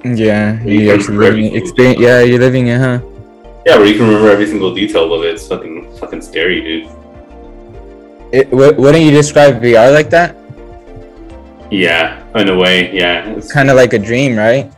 [0.05, 2.99] yeah You you can living experience yeah you're living it huh
[3.65, 5.33] Yeah, where you can remember every single detail of it.
[5.35, 6.85] It's fucking, fucking scary, dude.
[8.31, 10.35] it, wou- wouldn't you describe vr like that
[11.71, 12.93] Yeah, in a way.
[12.93, 14.71] Yeah, it's kind of like a dream right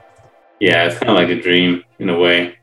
[0.60, 2.57] Yeah, it's kind of like a dream in a way.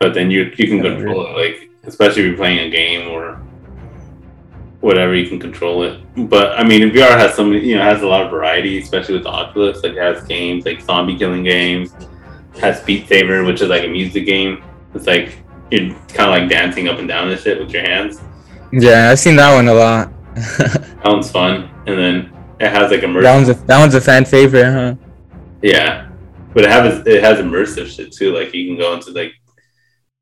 [0.00, 3.40] But then you you can control it, like especially if you're playing a game or
[4.80, 6.00] whatever, you can control it.
[6.28, 9.24] But I mean, VR has some, you know, has a lot of variety, especially with
[9.24, 9.82] the Oculus.
[9.82, 11.92] Like it has games like zombie killing games,
[12.60, 14.62] has Beat Saber, which is like a music game.
[14.94, 15.38] It's like
[15.70, 18.20] you're kind of like dancing up and down and shit with your hands.
[18.72, 20.12] Yeah, I've seen that one a lot.
[21.04, 23.22] That one's fun, and then it has like immersive.
[23.22, 24.94] that one's a that one's a fan favorite, huh?
[25.60, 26.08] Yeah,
[26.54, 28.34] but it has it has immersive shit too.
[28.34, 29.34] Like you can go into like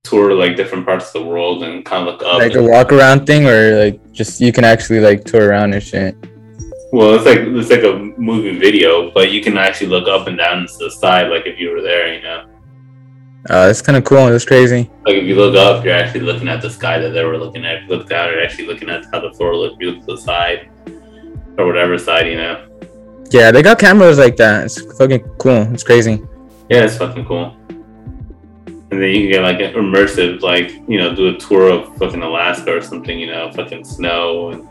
[0.04, 2.38] tour like different parts of the world and kind of look up.
[2.38, 5.82] Like a walk around thing, or like just you can actually like tour around and
[5.82, 6.14] shit.
[6.92, 10.36] well, it's like it's like a moving video, but you can actually look up and
[10.36, 12.12] down to the side, like if you were there.
[12.14, 12.44] You know,
[13.48, 14.26] Uh, that's kind of cool.
[14.26, 14.90] That's crazy.
[15.06, 17.64] like if you look up, you're actually looking at the sky that they were looking
[17.64, 17.76] at.
[17.76, 19.80] If you look down, you're actually looking at how the floor looked.
[19.80, 20.68] You look to the side
[21.58, 22.66] or whatever side, you know.
[23.30, 24.64] Yeah, they got cameras like that.
[24.66, 25.62] It's fucking cool.
[25.72, 26.20] It's crazy.
[26.68, 27.56] Yeah, it's fucking cool.
[28.92, 31.96] And then you can get like an immersive, like, you know, do a tour of
[31.96, 34.68] fucking Alaska or something, you know, fucking snow and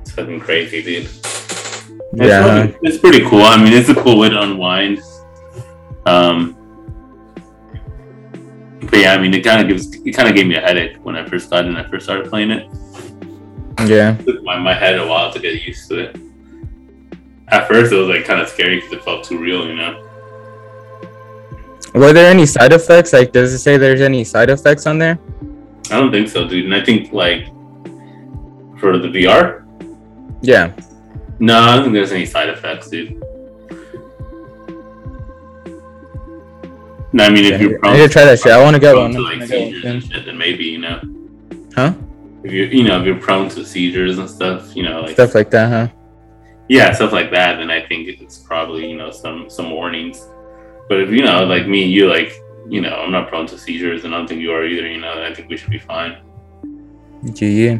[0.00, 1.04] it's fucking crazy, dude.
[1.04, 2.42] It's, Yeah.
[2.66, 3.42] fucking- it's pretty cool.
[3.42, 4.98] I mean, it's a cool way to unwind.
[6.06, 6.56] Um,
[8.90, 10.96] but yeah, I mean, it kind of gives, it kind of gave me a headache
[11.04, 11.76] when I first got in.
[11.76, 12.66] I first started playing it.
[13.86, 14.16] Yeah.
[14.18, 16.16] It took my, my head a while to get used to it.
[17.46, 20.04] At first, it was like kind of scary because it felt too real, you know.
[21.98, 23.12] Were there any side effects?
[23.12, 25.18] Like, does it say there's any side effects on there?
[25.90, 26.64] I don't think so, dude.
[26.66, 27.46] And I think like
[28.78, 29.66] for the VR.
[30.40, 30.72] Yeah.
[31.40, 33.20] No, I don't think there's any side effects, dude.
[37.12, 38.52] No, I mean, if you're I need to try that shit.
[38.52, 39.12] I want to get one.
[39.12, 41.00] To, like, seizures and shit, then maybe you know.
[41.74, 41.94] Huh?
[42.44, 45.34] If you, you know, if you're prone to seizures and stuff, you know, like stuff
[45.34, 45.94] like that, huh?
[46.68, 47.56] Yeah, stuff like that.
[47.56, 50.28] Then I think it's probably you know some some warnings.
[50.88, 52.32] But if you know, like me and you, like
[52.68, 54.86] you know, I'm not prone to seizures, and I don't think you are either.
[54.86, 56.18] You know, I think we should be fine.
[57.22, 57.48] Yeah.
[57.48, 57.78] yeah.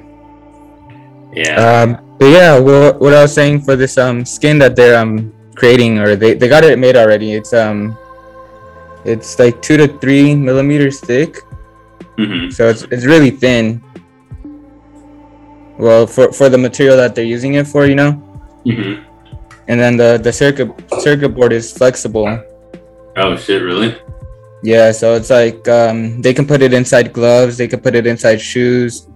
[1.33, 1.55] Yeah.
[1.57, 5.33] Um, but yeah, what, what I was saying for this um skin that they're um
[5.55, 7.33] creating or they, they got it made already.
[7.33, 7.97] It's um
[9.05, 11.39] it's like two to three millimeters thick,
[12.17, 13.83] hmm so it's it's really thin.
[15.79, 18.13] Well, for for the material that they're using it for, you know,
[18.65, 19.05] hmm
[19.69, 22.27] and then the the circuit circuit board is flexible.
[23.19, 23.63] Oh shit!
[23.63, 23.97] Really?
[24.63, 28.07] Yeah, so it's like um, they can put it inside gloves, they can put it
[28.07, 29.07] inside shoes.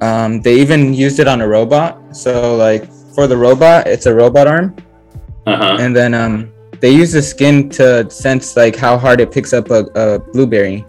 [0.00, 2.16] Um, they even used it on a robot.
[2.16, 4.74] So like for the robot, it's a robot arm,
[5.46, 5.76] Uh huh.
[5.80, 9.70] and then um, they use the skin to sense like how hard it picks up
[9.70, 10.84] a, a blueberry.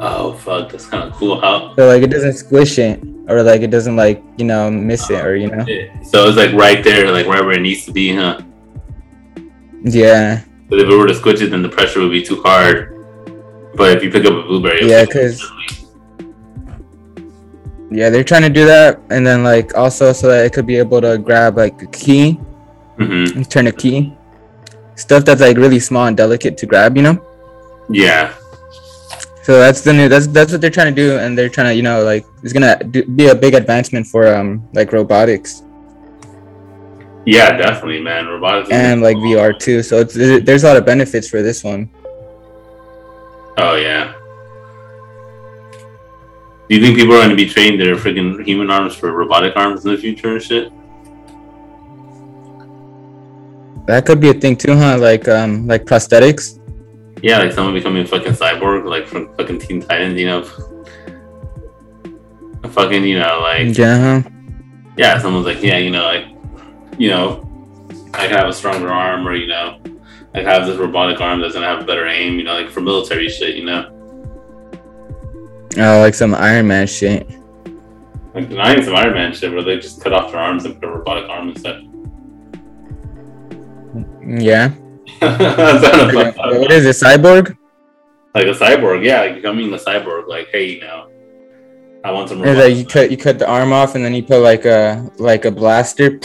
[0.00, 0.70] Oh fuck!
[0.72, 1.40] That's kind of cool.
[1.40, 1.74] How?
[1.76, 5.24] So like it doesn't squish it or like it doesn't like you know miss it
[5.24, 5.64] or you know.
[6.02, 8.40] So it's like right there, like right where it needs to be, huh?
[9.84, 12.90] Yeah, But if it were to squish it, then the pressure would be too hard.
[13.76, 15.84] But if you pick up a blueberry, Yeah, pick up 'cause- instantly.
[17.90, 20.76] yeah, they're trying to do that, and then like also so that it could be
[20.78, 22.38] able to grab like a key
[22.98, 23.36] Mhm.
[23.36, 24.12] and turn a key.
[24.96, 27.18] Stuff that's like really small and delicate to grab, you know.
[27.90, 28.30] Yeah.
[29.42, 30.08] So that's the new.
[30.08, 32.52] That's that's what they're trying to do, and they're trying to, you know, like it's
[32.54, 35.60] gonna do, be a big advancement for um like robotics
[37.26, 38.26] Yeah, definitely, man.
[38.26, 38.70] Robotics.
[38.70, 39.82] and like VR too.
[39.82, 41.88] So it's there- there's a lot of benefits for this one.
[43.58, 44.12] Oh yeah.
[46.68, 49.54] Do you think people are going to be trained their freaking human arms for robotic
[49.56, 50.72] arms in the future and shit?
[53.86, 54.96] That could be a thing too, huh?
[54.98, 56.58] Like um like prosthetics.
[57.22, 60.42] Yeah, like someone becoming a fucking cyborg, like from fucking Teen Titans, you know.
[62.70, 64.30] Fucking, you know, like Yeah, huh?
[64.96, 66.26] yeah, someone's like, yeah, you know, like,
[66.98, 67.48] you know,
[68.14, 69.80] I have a stronger arm, or you know,
[70.34, 72.80] I have this robotic arm that's gonna have a better aim, you know, like for
[72.80, 73.90] military shit, you know,
[75.76, 77.28] Oh, like some Iron Man shit.
[78.34, 80.88] like even some Iron Man shit where they just cut off their arms and put
[80.88, 81.88] a robotic arm instead.
[84.26, 84.72] Yeah.
[85.20, 86.60] That's kind of fucked up.
[86.60, 87.04] what is it?
[87.04, 87.56] Cyborg?
[88.34, 91.08] Like a cyborg, yeah, like becoming a cyborg, like, hey, you know,
[92.04, 94.24] I want some robotic like you cut you cut the arm off, and then you
[94.24, 96.18] put like a like a blaster.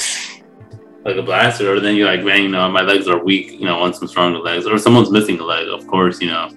[1.06, 3.66] Like a blaster, or then you're like, man, you know, my legs are weak, you
[3.66, 6.50] know, I want some stronger legs, or someone's missing a leg, of course, you know.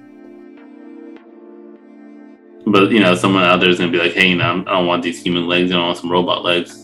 [2.67, 4.87] But you know, someone out there is gonna be like, hey, you know, I don't
[4.87, 6.79] want these human legs, I don't want some robot legs.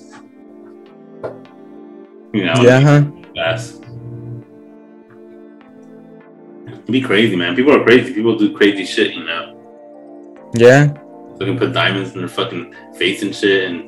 [2.32, 3.04] You know, Yeah, huh?
[3.34, 3.82] fast.
[6.66, 7.54] It'd be crazy, man.
[7.54, 8.12] People are crazy.
[8.14, 9.54] People do crazy shit, you know.
[10.54, 10.94] Yeah.
[11.38, 13.87] They can put diamonds in their fucking face and shit, and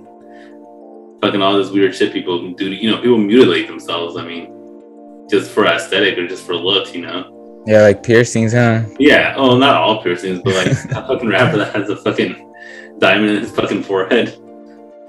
[1.20, 2.70] fucking all this weird shit people do.
[2.72, 4.16] You know, people mutilate themselves.
[4.16, 7.62] I mean, just for aesthetic or just for looks, you know.
[7.66, 8.85] Yeah, like piercings, huh?
[8.98, 9.35] Yeah.
[9.37, 10.74] Oh, not all piercings, but like a
[11.09, 12.52] fucking rapper that has a fucking
[12.98, 14.37] diamond in his fucking forehead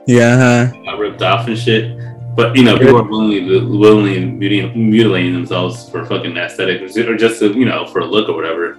[0.08, 0.38] Yeah,
[0.69, 0.78] huh?
[0.86, 1.97] got ripped off and shit.
[2.36, 7.39] But you know, people are willingly willingly muti- mutilating themselves for fucking aesthetic or just
[7.39, 8.78] to, you know for a look or whatever.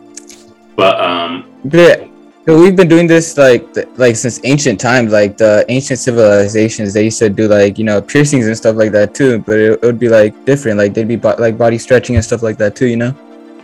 [0.74, 2.08] But um, But,
[2.44, 5.12] but we've been doing this like th- like since ancient times.
[5.12, 8.92] Like the ancient civilizations, they used to do like you know piercings and stuff like
[8.92, 9.38] that too.
[9.40, 10.78] But it, it would be like different.
[10.78, 12.86] Like they'd be bo- like body stretching and stuff like that too.
[12.86, 13.14] You know,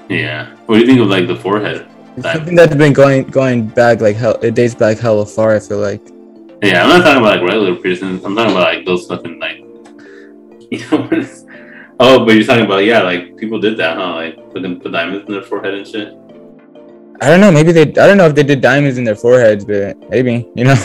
[0.08, 0.54] yeah.
[0.66, 1.86] What do you think of like the forehead?
[2.20, 4.34] something that's been going going back like hell.
[4.42, 5.54] It dates back hella far.
[5.54, 6.02] I feel like.
[6.62, 8.24] Yeah, I'm not talking about like regular piercings.
[8.24, 9.58] I'm talking about like those fucking like,
[10.70, 11.02] you know.
[11.02, 11.44] what it's-
[12.00, 14.14] oh, but you're talking about yeah, like people did that, huh?
[14.14, 16.14] Like fucking put diamonds in their forehead and shit.
[17.20, 17.50] I don't know.
[17.50, 17.82] Maybe they.
[17.82, 20.76] I don't know if they did diamonds in their foreheads, but maybe you know.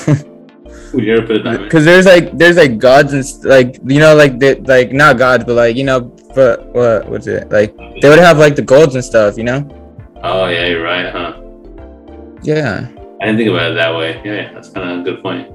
[0.93, 1.63] Would you ever put a diamond?
[1.65, 5.17] Because there's like there's like gods and st- like you know like they like not
[5.17, 6.01] gods but like you know
[6.36, 9.67] but what what's it like they would have like the golds and stuff you know
[10.23, 11.41] Oh yeah, you're right, huh?
[12.43, 12.88] yeah
[13.21, 14.21] I didn't think about it that way.
[14.23, 15.49] Yeah, yeah that's kind of a good point.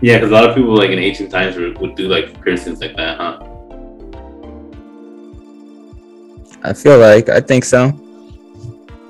[0.00, 2.80] Yeah, because a lot of people like in ancient times would, would do like piercings
[2.80, 3.38] like that, huh?
[6.62, 7.92] I feel like I think so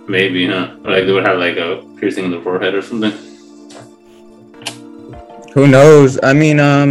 [0.09, 0.77] Maybe, huh?
[0.83, 3.13] Like they would have like a piercing in the forehead or something.
[5.55, 6.91] who knows I mean um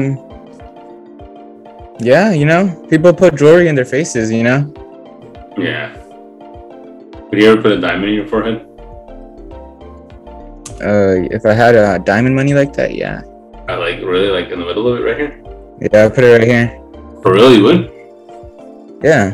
[1.99, 4.59] yeah you know people put jewelry in their faces you know
[5.57, 5.93] Yeah.
[7.29, 8.57] Would you ever put a diamond in your forehead?
[10.89, 13.21] uh if I had a diamond money like that yeah
[13.69, 15.33] I like really, like in the middle of it, right here?
[15.93, 16.67] yeah I put it right here
[17.23, 17.81] For real, you would?
[19.03, 19.25] yeah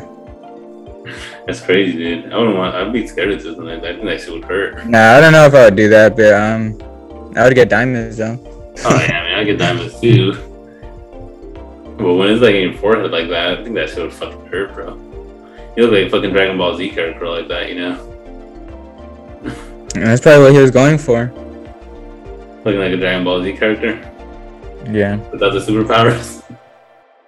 [1.46, 2.32] That's crazy, dude.
[2.32, 2.74] I wouldn't want.
[2.76, 3.92] I'd be scared of something like that.
[3.92, 4.86] I think that shit would hurt.
[4.88, 6.80] Nah, I don't know if I would do that, but um,
[7.36, 8.40] I would get diamonds though.
[8.86, 10.34] Oh yeah, I mean, I get diamonds too.
[11.98, 14.46] But when it's like in your forehead like that, I think that shit would fucking
[14.48, 14.96] hurt, bro.
[15.76, 18.10] You look like a fucking Dragon Ball Z character like that, you know?
[19.96, 21.32] And that's probably what he was going for.
[22.64, 24.00] Looking like a Dragon Ball Z character
[24.92, 26.42] Yeah, without the superpowers.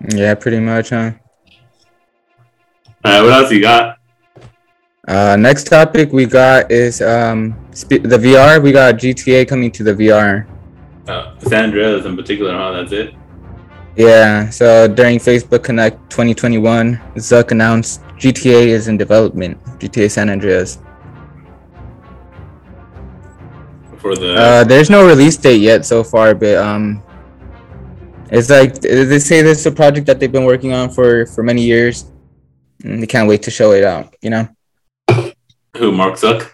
[0.09, 1.11] yeah, pretty much, huh?
[3.05, 3.97] Alright, what else you got?
[5.07, 8.61] Uh, next topic we got is um sp- the VR.
[8.61, 10.47] We got GTA coming to the VR.
[11.07, 12.71] Uh, San Andreas in particular, huh?
[12.71, 13.13] That's it.
[13.95, 19.63] Yeah, so during Facebook Connect 2021, Zuck announced GTA is in development.
[19.79, 20.79] GTA San Andreas.
[23.99, 27.01] For the Uh, there's no release date yet so far, but um,
[28.31, 31.43] it's like they say this is a project that they've been working on for for
[31.43, 32.05] many years,
[32.83, 34.15] and they can't wait to show it out.
[34.21, 34.54] You know?
[35.77, 36.51] Who Mark Zuck?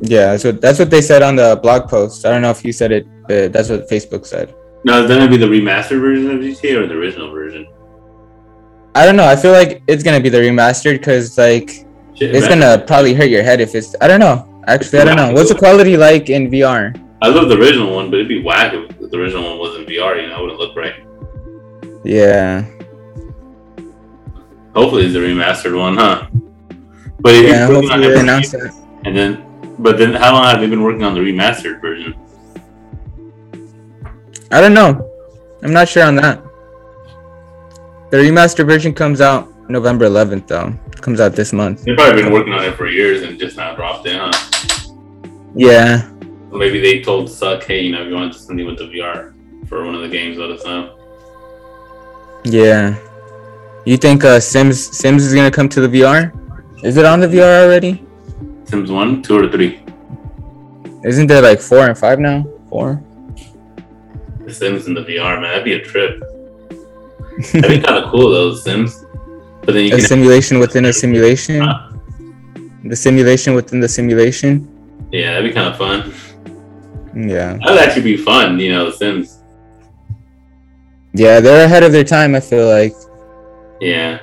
[0.00, 2.24] Yeah, that's what that's what they said on the blog post.
[2.26, 4.54] I don't know if you said it, but that's what Facebook said.
[4.84, 7.66] No, is that gonna be the remastered version of GTA or the original version?
[8.94, 9.26] I don't know.
[9.26, 13.30] I feel like it's gonna be the remastered because like Shit, it's gonna probably hurt
[13.30, 13.94] your head if it's.
[14.00, 14.48] I don't know.
[14.66, 15.32] Actually, I don't know.
[15.32, 16.98] What's the quality like in VR?
[17.20, 20.20] I love the original one, but it'd be whack if the original one wasn't VR.
[20.20, 20.94] You know, it wouldn't look right.
[22.04, 22.66] Yeah,
[24.74, 26.26] Hopefully, it's the remastered one, huh?
[27.22, 27.66] But if yeah.
[27.68, 28.74] you're Hopefully on they announce that.
[29.04, 29.30] and then,
[29.78, 32.14] but then, how long have they been working on the remastered version?
[34.50, 35.08] I don't know.
[35.62, 36.42] I'm not sure on that.
[38.10, 40.74] The remastered version comes out November 11th, though.
[41.00, 41.84] comes out this month.
[41.84, 44.30] They've probably been working on it for years and just now dropped it, huh?
[45.54, 46.08] Yeah,
[46.50, 49.34] Or maybe they told Zuck, hey, you know, if you want something with the VR
[49.68, 50.98] for one of the games, let us know.
[52.44, 52.96] yeah.
[53.84, 56.30] You think uh, Sims Sims is gonna come to the VR?
[56.82, 58.04] Is it on the VR already?
[58.64, 59.80] Sims 1, 2, or 3?
[61.04, 62.46] Isn't there like four and five now?
[62.70, 63.02] Four.
[64.44, 66.20] The Sims in the VR, man, that'd be a trip.
[67.52, 69.04] That'd be kind of cool, though, Sims.
[69.64, 70.06] But then you A can.
[70.06, 71.60] simulation within a simulation.
[71.60, 71.90] Huh?
[72.84, 74.68] The simulation within the simulation.
[75.12, 76.12] Yeah, that'd be kind of fun.
[77.14, 77.58] Yeah.
[77.64, 79.38] That'd actually be fun, you know, The Sims.
[81.14, 82.34] Yeah, they're ahead of their time.
[82.34, 82.94] I feel like.
[83.80, 84.18] Yeah.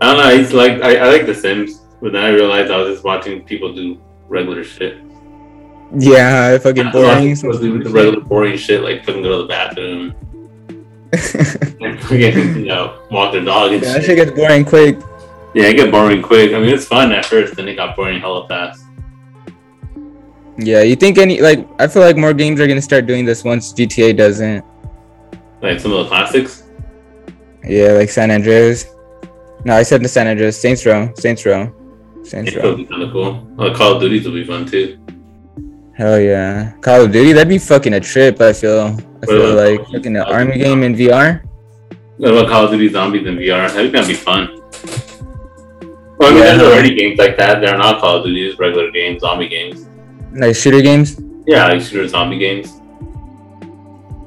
[0.00, 0.30] I don't know.
[0.30, 3.44] It's like I, I like The Sims, but then I realized I was just watching
[3.44, 4.98] people do regular shit.
[5.96, 7.34] Yeah, fucking boring.
[7.34, 10.14] People do the regular boring shit, like fucking go to the bathroom
[11.80, 14.18] and fucking, you know, walk their dog and yeah, that shit.
[14.18, 14.98] shit gets boring quick.
[15.54, 16.52] Yeah, it get boring quick.
[16.52, 18.82] I mean, it's fun at first, then it got boring hella fast.
[20.56, 23.44] Yeah, you think any like I feel like more games are gonna start doing this
[23.44, 24.64] once GTA doesn't.
[25.62, 26.64] Like some of the classics.
[27.64, 28.86] Yeah, like San Andreas.
[29.64, 30.60] No, I said the San Andreas.
[30.60, 31.12] Saints Row.
[31.16, 31.72] Saints Row.
[32.22, 32.76] Saints Row.
[32.76, 33.46] be kind of cool.
[33.58, 34.98] Uh, Call of Duties will be fun too.
[35.96, 36.72] Hell yeah.
[36.80, 37.32] Call of Duty.
[37.32, 38.40] That'd be fucking a trip.
[38.40, 38.96] I feel.
[39.22, 41.42] I feel like Call fucking an army game in VR.
[42.18, 43.70] What about Call of Duty Zombies in VR?
[43.72, 44.60] That'd gonna be fun.
[46.18, 46.56] Well, I mean, Yeah.
[46.56, 47.60] there's already games like that.
[47.60, 49.86] They're not Call of Duty, it's regular games, zombie games.
[50.32, 51.20] Like shooter games.
[51.46, 52.80] Yeah, like shooter zombie games.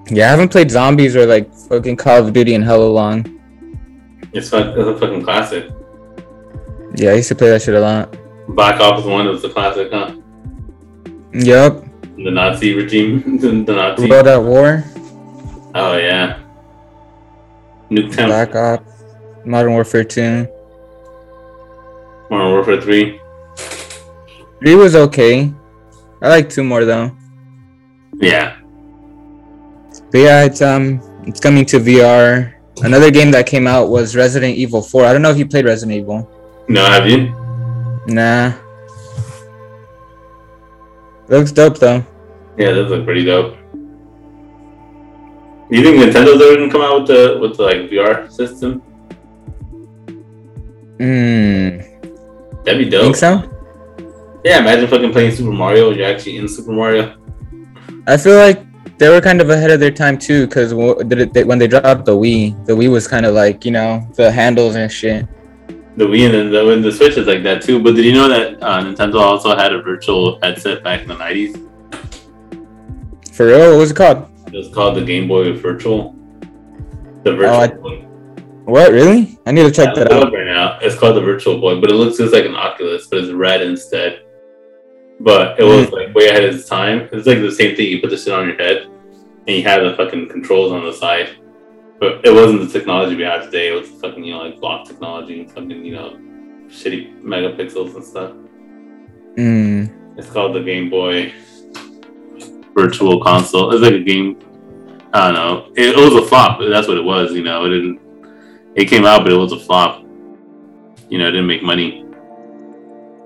[0.09, 3.36] Yeah, I haven't played zombies or like fucking Call of Duty in hella long.
[4.33, 5.69] It's, fun, it's a fucking classic.
[6.95, 8.17] Yeah, I used to play that shit a lot.
[8.49, 10.15] Black Ops 1 was the classic, huh?
[11.33, 11.83] Yup.
[12.15, 13.37] The Nazi regime.
[13.41, 14.09] the, the Nazi.
[14.09, 14.83] World at War.
[15.75, 16.39] Oh, yeah.
[17.91, 18.27] Nuketown.
[18.27, 19.03] Black Ops.
[19.45, 20.47] Modern Warfare 2.
[22.29, 23.21] Modern Warfare 3.
[24.59, 25.53] Three was okay.
[26.21, 27.15] I like two more though.
[28.15, 28.57] Yeah.
[30.11, 32.56] But yeah, it's um it's coming to VR.
[32.83, 35.05] Another game that came out was Resident Evil 4.
[35.05, 36.29] I don't know if you played Resident Evil.
[36.69, 37.33] No, have you?
[38.07, 38.53] Nah.
[41.27, 42.05] Looks dope though.
[42.57, 43.57] Yeah, those look pretty dope.
[45.69, 48.79] You think Nintendo's ever gonna come out with the with the like VR system?
[50.97, 51.79] Hmm.
[52.63, 53.03] That'd be dope.
[53.03, 53.53] Think so?
[54.45, 55.91] Yeah, imagine fucking playing Super Mario.
[55.91, 57.15] You're actually in Super Mario.
[58.07, 58.66] I feel like
[58.97, 61.07] they were kind of ahead of their time too, because when
[61.59, 64.91] they dropped the Wii, the Wii was kind of like you know the handles and
[64.91, 65.27] shit.
[65.97, 67.81] The Wii and then the, and the Switch is like that too.
[67.81, 71.15] But did you know that uh, Nintendo also had a virtual headset back in the
[71.15, 71.63] '90s?
[73.33, 74.29] For real, what was it called?
[74.47, 76.13] It was called the Game Boy Virtual.
[77.23, 77.45] The virtual.
[77.55, 78.03] Oh, I- Boy.
[78.65, 79.39] What really?
[79.45, 80.33] I need to check Yeah, that out.
[80.33, 80.77] right now.
[80.81, 83.61] It's called the Virtual Boy, but it looks just like an Oculus, but it's red
[83.61, 84.23] instead.
[85.19, 87.09] But it was like way ahead of its time.
[87.11, 87.87] It's like the same thing.
[87.87, 90.93] You put this shit on your head, and you have the fucking controls on the
[90.93, 91.37] side.
[91.99, 93.69] But it wasn't the technology we have today.
[93.69, 96.17] It was fucking you know like block technology and fucking you know
[96.67, 98.33] shitty megapixels and stuff.
[99.35, 100.17] Mm.
[100.17, 101.33] It's called the Game Boy
[102.75, 103.71] Virtual Console.
[103.73, 104.39] It's like a game.
[105.13, 105.71] I don't know.
[105.75, 106.59] It, it was a flop.
[106.59, 107.31] That's what it was.
[107.31, 107.99] You know, it didn't.
[108.75, 110.03] It came out, but it was a flop.
[111.09, 112.05] You know, it didn't make money.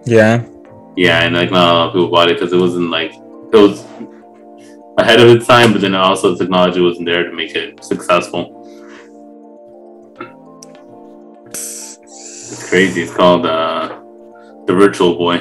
[0.06, 0.46] Yeah.
[0.96, 3.56] Yeah, and like not a lot of people bought it because it wasn't like it
[3.56, 3.86] was
[4.98, 8.58] ahead of its time, but then also the technology wasn't there to make it successful.
[11.48, 13.04] It's crazy.
[13.04, 14.00] It's called uh,
[14.66, 15.38] the Virtual Boy.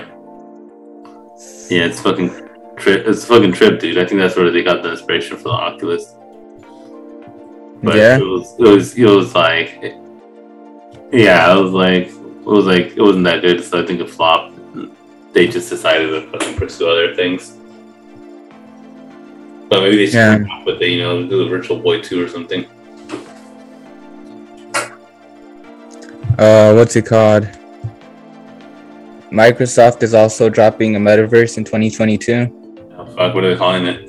[1.69, 2.31] Yeah, it's fucking
[2.77, 3.07] trip.
[3.07, 3.99] It's fucking trip, dude.
[3.99, 6.15] I think that's where they got the inspiration for the Oculus.
[7.83, 8.19] But Yeah.
[8.19, 9.95] it was it was it was like
[11.13, 14.11] yeah, it was like it was like it wasn't that good, so I think it
[14.11, 14.50] flopped.
[15.33, 17.57] They just decided to fucking pursue other things.
[19.69, 20.39] But maybe they should Yeah.
[20.39, 22.65] come up with the, you know, do the Virtual Boy 2 or something.
[26.39, 27.47] Uh, what's it called?
[29.31, 32.49] Microsoft is also dropping a metaverse in 2022.
[32.99, 34.09] Oh, fuck, what are they calling it?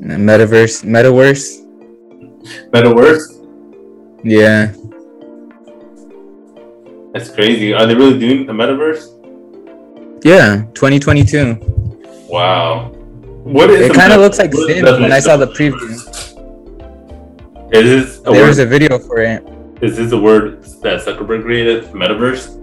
[0.00, 1.58] Metaverse, metaverse.
[2.70, 3.24] Metaverse?
[4.24, 4.72] Yeah.
[7.12, 7.74] That's crazy.
[7.74, 9.11] Are they really doing a metaverse?
[10.22, 11.56] Yeah, 2022.
[12.28, 12.90] Wow.
[13.42, 15.90] What is It kind of looks like Sims when I saw the preview.
[17.72, 19.42] Is this a There was a video for it.
[19.80, 21.84] Is this the word that Zuckerberg created?
[21.86, 22.58] Metaverse?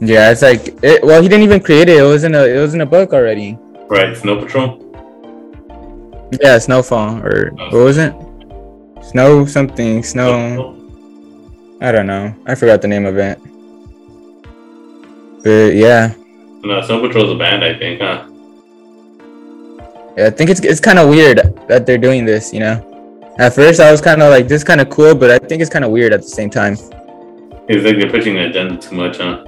[0.00, 1.04] Yeah, it's like it.
[1.04, 1.98] Well, he didn't even create it.
[1.98, 2.44] It was in a.
[2.44, 3.58] It was in a book already.
[3.88, 4.16] Right.
[4.16, 4.84] Snow Patrol.
[6.40, 8.14] Yeah, Snowfall or what was it?
[9.02, 10.02] Snow something.
[10.02, 10.76] Snow.
[11.80, 12.34] I don't know.
[12.46, 13.38] I forgot the name of it.
[15.42, 16.14] But yeah,
[16.68, 18.28] No, Snow Patrol's a band, I think, huh?
[20.18, 22.52] yeah I think it's it's kind of weird that they're doing this.
[22.52, 25.38] You know, at first I was kind of like this kind of cool, but I
[25.38, 26.74] think it's kind of weird at the same time.
[27.70, 29.46] It's like they're pushing the agenda too much, huh?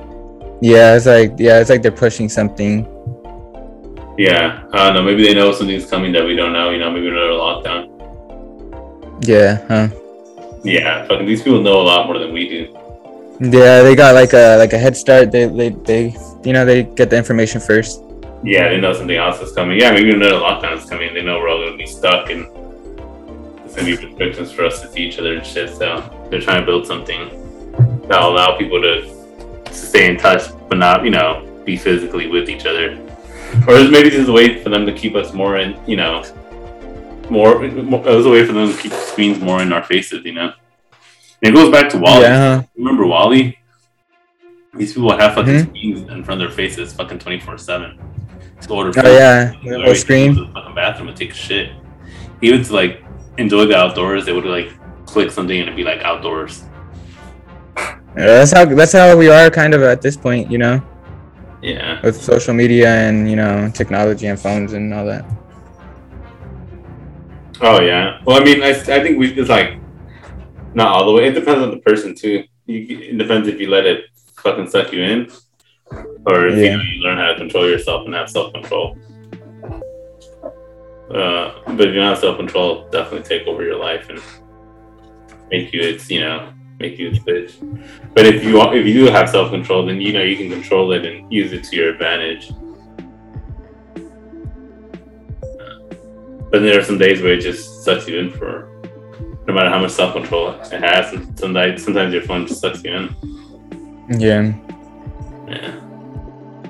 [0.63, 2.89] Yeah, it's like yeah, it's like they're pushing something.
[4.17, 4.65] Yeah.
[4.73, 5.03] I don't know.
[5.03, 6.71] Maybe they know something's coming that we don't know.
[6.71, 7.81] You know, maybe another lockdown.
[9.27, 9.89] Yeah, huh?
[10.65, 11.07] Yeah.
[11.07, 12.63] Fucking these people know a lot more than we do.
[13.41, 15.33] Yeah, they got like a like a head start.
[15.33, 18.03] They they they you know they get the information first.
[18.43, 19.79] Yeah, they know something else is coming.
[19.79, 21.13] Yeah, maybe another lockdown is coming.
[21.13, 22.47] They know we're all gonna be stuck and
[23.61, 25.71] there's gonna be restrictions for us to see each other and shit.
[25.71, 27.29] So they're trying to build something
[28.09, 32.67] that'll allow people to stay in touch, but not, you know, be physically with each
[32.67, 32.99] other.
[33.69, 36.25] Or maybe this is a way for them to keep us more in, you know,
[37.29, 37.61] more.
[37.61, 40.33] more it was a way for them to keep screens more in our faces, you
[40.33, 40.53] know.
[41.43, 42.23] And it goes back to WALL-E.
[42.23, 42.55] Yeah.
[42.55, 42.67] Uh-huh.
[42.77, 43.59] Remember WALL-E?
[44.75, 45.67] These people have fucking Mhm.
[45.69, 47.99] screens in front of their faces, fucking twenty four seven.
[48.63, 49.53] To order Oh yeah,
[49.87, 50.35] would screen.
[50.35, 51.71] to the fucking bathroom and take a shit.
[52.41, 53.03] He would like
[53.39, 54.27] enjoy the outdoors.
[54.27, 54.71] They would like
[55.07, 56.63] click something and it'd be like outdoors.
[57.77, 57.97] Yeah,
[58.27, 60.81] that's how that's how we are kind of at this point, you know,
[61.63, 61.99] Yeah.
[62.03, 65.25] with social media and you know technology and phones and all that.
[67.61, 68.19] Oh yeah.
[68.25, 69.79] Well, I mean, I, I think we it's like
[70.75, 71.27] not all the way.
[71.29, 72.45] It depends on the person too.
[72.67, 74.05] You, it depends if you let it
[74.41, 75.31] fucking suck you in,
[76.27, 76.77] or if you, Yeah.
[76.77, 78.97] know, you learn how to control yourself and have self control.
[81.11, 84.21] Uh, but if you don't have self control, definitely take over your life and
[85.51, 87.53] make you its you know make you its bitch.
[88.15, 90.93] But if you if you do have self control, then you know you can control
[90.93, 92.53] it and use it to your advantage.
[96.51, 98.69] But there are some days where it just sucks you in for
[99.47, 101.13] no matter how much self control it has.
[101.13, 103.15] And sometimes sometimes your phone just sucks you in.
[104.11, 104.53] Yeah,
[105.49, 105.73] Yeah.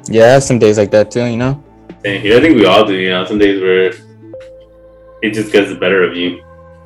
[0.08, 1.62] yeah, I have some days like that too, you know.
[2.02, 2.36] Thank you.
[2.36, 3.92] I think we all do, you know, some days where
[5.22, 6.42] it just gets the better of you.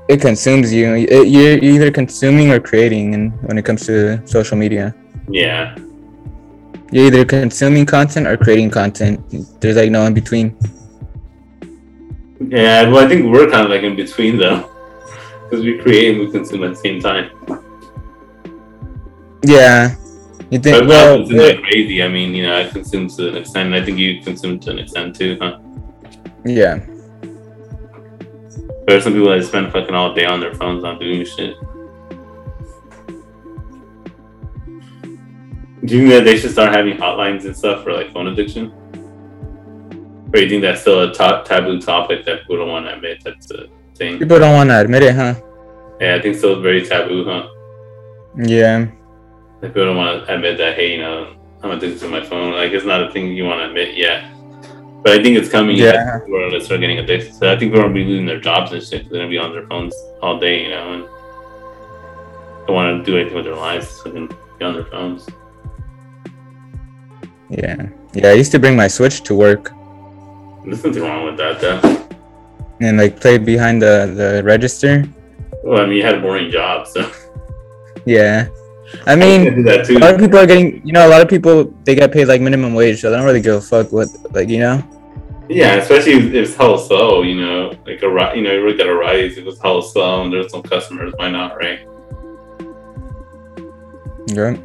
[0.09, 0.95] It consumes you.
[0.95, 4.95] It, you're either consuming or creating, and when it comes to social media,
[5.29, 5.75] Yeah.
[6.93, 9.21] you're either consuming content or creating content.
[9.61, 10.57] There's like no in between.
[12.49, 14.71] Yeah, well I think we're kind of like in between though.
[15.45, 17.31] Because we create and we consume at the same time.
[19.47, 19.95] Yeah,
[20.55, 20.79] you think?
[20.79, 22.03] But Well, like crazy.
[22.03, 23.67] I mean, you know, I consume to an extent.
[23.67, 25.59] and I think you consume to an extent too, huh?
[26.45, 26.79] yeah,
[28.87, 31.55] There are some people that spend fucking all day on their phones not doing shit.
[35.85, 38.73] Do you think that they should start having hotlines and stuff for like phone addiction?
[40.33, 43.23] Or you think that's still a ta- taboo topic that people don't want to admit
[43.25, 44.19] that's a thing?
[44.19, 45.35] people don't want to admit it, huh?
[46.01, 47.49] Yeah, I think still very taboo, huh?
[48.37, 48.87] Yeah,
[49.65, 52.53] Like people don't want to admit that, hey, you know, I'm addicted to my phone.
[52.53, 54.31] Like it's not a thing you want to admit yet.
[55.03, 55.75] But I think it's coming.
[55.75, 56.19] Yeah.
[56.21, 57.33] People are gonna start getting addicted.
[57.33, 59.09] So I think people are gonna be losing their jobs and shit.
[59.09, 61.03] They're gonna be on their phones all day, you know, and
[62.67, 63.89] don't want to do anything with their lives.
[63.89, 65.27] So they can be on their phones.
[67.49, 67.89] Yeah.
[68.13, 69.73] Yeah, I used to bring my Switch to work
[70.67, 71.81] There's nothing wrong with that, though.
[72.83, 75.05] and like play behind the, the register.
[75.63, 77.11] Well, I mean, you had a boring job, so
[78.05, 78.49] Yeah.
[79.07, 79.97] I I mean, too.
[79.97, 82.27] a lot of people are getting, you know, a lot of people, they get paid
[82.27, 84.83] like minimum wage, so they don't really give a fuck what, like, you know?
[85.49, 88.87] Yeah, especially if it's hella slow, you know, like a you know, you look at
[88.87, 91.81] a rise, if it's hella slow and there's some customers, why not, right?
[94.29, 94.57] Yeah.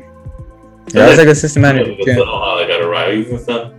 [0.94, 1.88] Yeah, I was like a systematic.
[1.88, 3.74] If it's how they got a rise and stuff.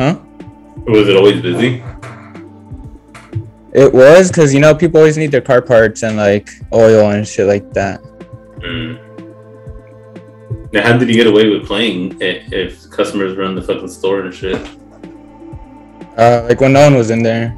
[0.00, 0.18] Huh?
[0.86, 1.82] Was it always busy?
[3.72, 7.26] It was because, you know, people always need their car parts and like oil and
[7.26, 8.00] shit like that.
[8.64, 8.98] Mm.
[10.72, 14.20] Now, how did you get away with playing i- if customers run the fucking store
[14.22, 14.56] and shit?
[16.16, 17.54] Uh, like when no one was in there.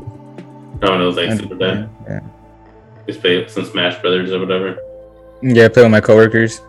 [0.82, 1.88] No one was like And- super bad.
[2.08, 2.20] yeah.
[3.06, 4.76] Just play some Smash Brothers or whatever.
[5.42, 6.60] Yeah, play with my coworkers.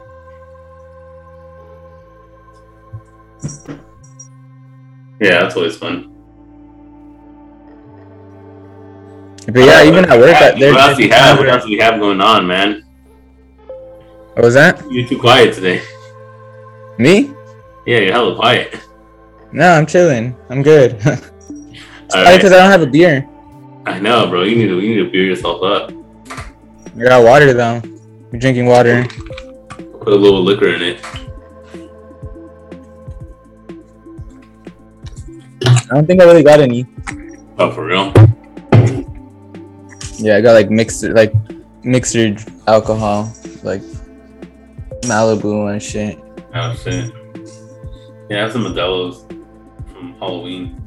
[5.19, 6.13] Yeah, that's always fun.
[9.47, 11.39] But yeah, even at work, I- there- what else do you have?
[11.39, 12.83] What else do you have going on, man?
[14.37, 14.85] What was that?
[14.91, 15.81] You're too quiet today.
[16.99, 17.33] Me?
[17.87, 18.79] Yeah, you're hella quiet.
[19.51, 20.37] No, I'm chilling.
[20.51, 20.93] I'm good.
[21.01, 22.35] it's right.
[22.35, 23.27] because I don't have a beer.
[23.87, 24.43] I know, bro.
[24.43, 25.91] You need to you need to beer yourself up.
[26.29, 27.81] I got water though.
[28.31, 29.07] You're drinking water.
[30.05, 31.03] Put a little liquor in it.
[35.65, 36.85] I don't think I really got any.
[37.57, 38.13] Oh, for real?
[40.19, 41.33] Yeah, I got like mixed, like
[41.83, 42.15] mixed
[42.67, 43.33] alcohol,
[43.63, 43.81] like
[45.03, 46.19] Malibu and shit.
[46.53, 47.11] Oh shit.
[48.29, 49.25] Yeah, I have some Modelo's
[49.91, 50.81] from Halloween.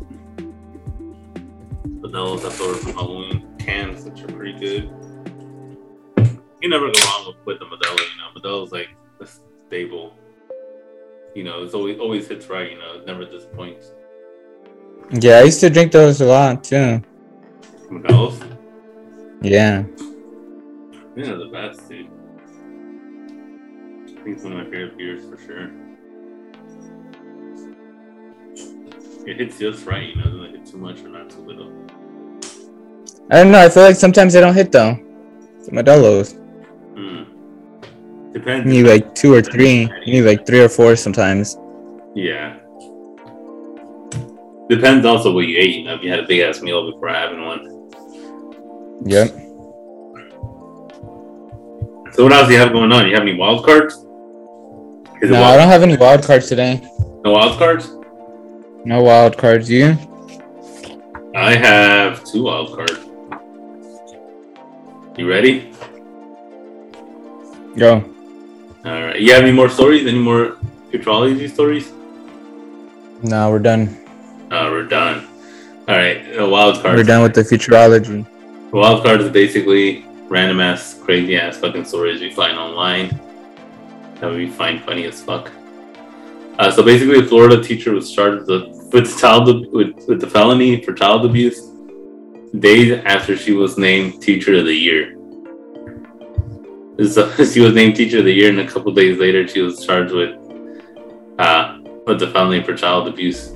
[1.86, 4.90] Modelo's leftover from Halloween cans, which are pretty good.
[6.62, 7.98] You never go wrong with, with the Modelo.
[7.98, 8.88] You know, Modelo's like
[9.20, 10.14] a stable.
[11.34, 12.72] You know, it's always always hits right.
[12.72, 13.92] You know, it never disappoints.
[15.12, 17.02] Yeah, I used to drink those a lot too.
[17.90, 18.40] Modelo's,
[19.42, 19.84] Yeah.
[21.16, 22.08] yeah, the best, dude.
[24.20, 25.70] I think it's one of my favorite beers for sure.
[29.26, 31.72] It hits just right, you know, it doesn't hit too much or not too little.
[33.30, 33.64] I don't know.
[33.64, 34.98] I feel like sometimes they don't hit though.
[35.70, 36.32] Modelo's.
[36.96, 38.32] Hmm.
[38.32, 38.66] Depends.
[38.66, 39.90] You need like two or three.
[40.04, 41.56] You need like three or four sometimes.
[42.14, 42.58] Yeah.
[44.68, 45.76] Depends also what you ate.
[45.76, 47.90] You know, if you had a big ass meal before having one.
[49.06, 49.28] Yep.
[52.12, 53.06] So what else do you have going on?
[53.06, 54.04] You have any wild cards?
[55.22, 56.80] Is No, I don't have any wild cards today.
[57.24, 57.90] no wild cards?
[58.84, 59.70] No wild cards.
[59.70, 59.98] You?
[61.34, 62.98] I have two wild cards.
[65.18, 65.72] You ready?
[67.76, 68.02] Go.
[68.84, 69.20] All right.
[69.20, 70.06] You have any more stories?
[70.06, 70.56] Any more
[70.90, 71.92] futurology stories?
[73.22, 73.98] No, we're done.
[74.50, 75.26] Uh, we're done.
[75.86, 76.22] All right.
[76.38, 76.96] A wild card.
[76.96, 78.26] We're done with the futurology.
[78.72, 83.20] Wild card is basically random ass, crazy ass fucking stories we find online
[84.20, 85.50] that we find funny as fuck.
[86.58, 90.82] Uh, so basically, a Florida teacher was charged with, with child with, with the felony
[90.82, 91.70] for child abuse
[92.58, 95.16] days after she was named Teacher of the Year.
[97.06, 99.84] So she was named Teacher of the Year, and a couple days later, she was
[99.84, 100.36] charged with
[101.38, 103.52] uh, with the felony for child abuse.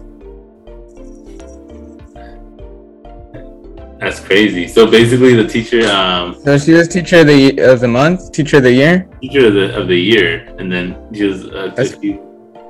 [4.05, 4.69] That's crazy.
[4.69, 7.41] So basically, the teacher, um, So she was teacher of the
[7.73, 9.09] of the month, teacher of the year.
[9.23, 10.29] teacher of the of the year,
[10.59, 10.85] and then
[11.15, 11.75] she was uh,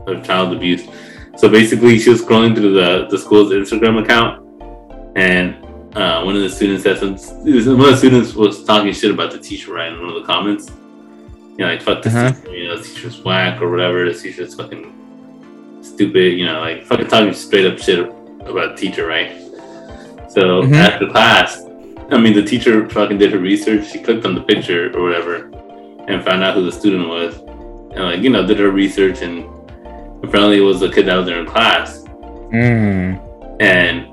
[0.07, 0.83] of child abuse.
[1.37, 4.33] So basically, she was scrolling through the the school's Instagram account,
[5.17, 5.47] and
[5.97, 7.15] uh, one of the students said some.
[7.17, 9.93] One of the students was talking shit about the teacher, right?
[9.93, 10.71] In one of the comments,
[11.59, 12.33] you know, like fuck this Uh-huh.
[12.33, 14.05] teacher, you know, this teacher's whack or whatever.
[14.09, 14.85] This teacher's fucking
[15.83, 18.01] stupid, you know, like fucking talking straight up shit
[18.53, 19.31] about the teacher, right?
[20.35, 20.75] So Mhm.
[20.75, 21.65] after class,
[22.11, 23.87] I mean, the teacher fucking did her research.
[23.91, 25.49] She clicked on the picture or whatever,
[26.09, 27.39] and found out who the student was,
[27.95, 29.45] and like you know, did her research, and
[30.25, 32.05] apparently it was the kid that was in her class.
[32.53, 33.19] Mm.
[33.61, 34.07] And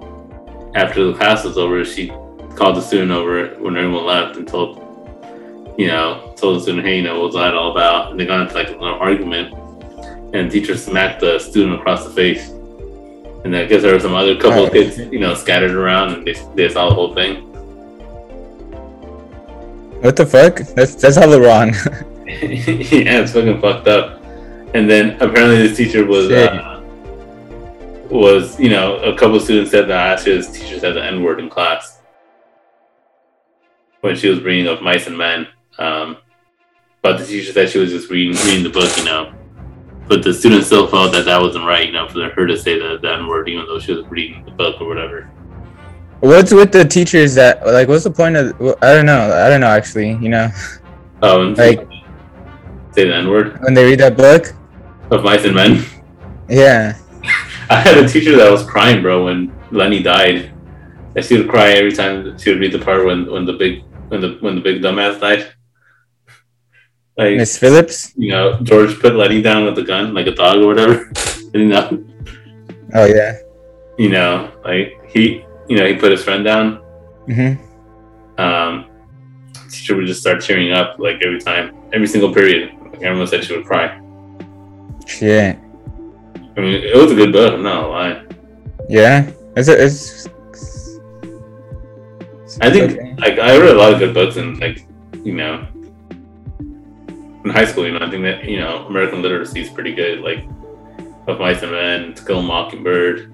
[0.75, 2.11] after the class was over, she
[2.55, 4.79] called the student over when everyone left and told,
[5.77, 8.11] you know, told the student, hey, you know, what was that all about?
[8.11, 9.53] And they got into like an argument,
[10.33, 12.51] and the teacher smacked the student across the face.
[13.43, 14.69] And I guess there were some other couple Oh.
[14.69, 17.47] kids, you know, scattered around, and they, they saw the whole thing.
[20.01, 20.57] What the fuck?
[20.75, 21.69] That's that's hella wrong.
[22.25, 24.21] yeah, it's fucking fucked up.
[24.73, 26.81] And then apparently this teacher was uh,
[28.09, 31.23] was you know a couple students said that last year this teacher said the n
[31.23, 31.99] word in class
[34.01, 35.47] when she was bringing up mice and men.
[35.77, 36.17] Um,
[37.01, 39.33] but the teacher said she was just reading reading the book, you know.
[40.11, 42.77] But the students still felt that that wasn't right, you know, for her to say
[42.77, 45.31] the, the N word, even though she was reading the book or whatever.
[46.19, 47.87] What's with the teachers that like?
[47.87, 48.51] What's the point of?
[48.81, 49.31] I don't know.
[49.31, 50.09] I don't know actually.
[50.17, 50.49] You know,
[51.21, 51.87] oh, and Like-
[52.91, 54.53] say the N word when they read that book.
[55.11, 55.81] of mice and men.
[56.49, 56.97] Yeah.
[57.69, 60.51] I had a teacher that was crying, bro, when Lenny died.
[61.15, 63.83] And she would cry every time she would read the part when, when the big
[64.09, 65.53] when the when the big dumbass died.
[67.21, 68.13] Like Miss Phillips.
[68.17, 71.11] you know, George put Lenny down with a gun, like a dog or whatever.
[71.53, 72.03] you know,
[72.93, 73.37] Oh yeah.
[73.97, 76.81] you know, like he, you know, he put his friend down.
[77.27, 77.53] hmm
[78.37, 78.85] Um,
[79.69, 82.71] teacher would just start cheering up like every time, every single period.
[82.91, 83.99] Like everyone said she would cry.
[85.07, 85.57] Shit.
[86.57, 87.53] I mean, it was a good book.
[87.53, 88.25] I'm not.
[88.89, 89.29] Yeah.
[89.55, 90.27] It's a, it's.
[92.61, 93.15] I think Okay.
[93.17, 94.85] like I read a lot of good books and like
[95.23, 95.65] you know
[97.43, 97.85] in high school.
[97.85, 100.19] You know, I think that you know American literacy is pretty good.
[100.21, 100.47] Like
[101.27, 103.31] of Mice and Men, To Kill a Mockingbird,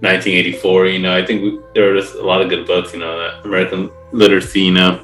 [0.00, 0.86] 1984.
[0.86, 2.92] You know, I think we, there were just a lot of good books.
[2.92, 4.62] You know, that American literacy.
[4.62, 5.02] You know,